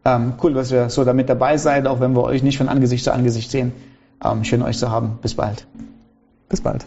Ähm, 0.05 0.33
cool, 0.41 0.53
dass 0.53 0.71
ihr 0.71 0.89
so 0.89 1.03
damit 1.03 1.29
dabei 1.29 1.57
seid, 1.57 1.87
auch 1.87 1.99
wenn 1.99 2.15
wir 2.15 2.23
euch 2.23 2.43
nicht 2.43 2.57
von 2.57 2.69
Angesicht 2.69 3.03
zu 3.03 3.13
Angesicht 3.13 3.51
sehen. 3.51 3.73
Ähm, 4.23 4.43
schön 4.43 4.61
euch 4.61 4.77
zu 4.77 4.89
haben. 4.91 5.19
Bis 5.21 5.35
bald. 5.35 5.67
Bis 6.49 6.61
bald. 6.61 6.85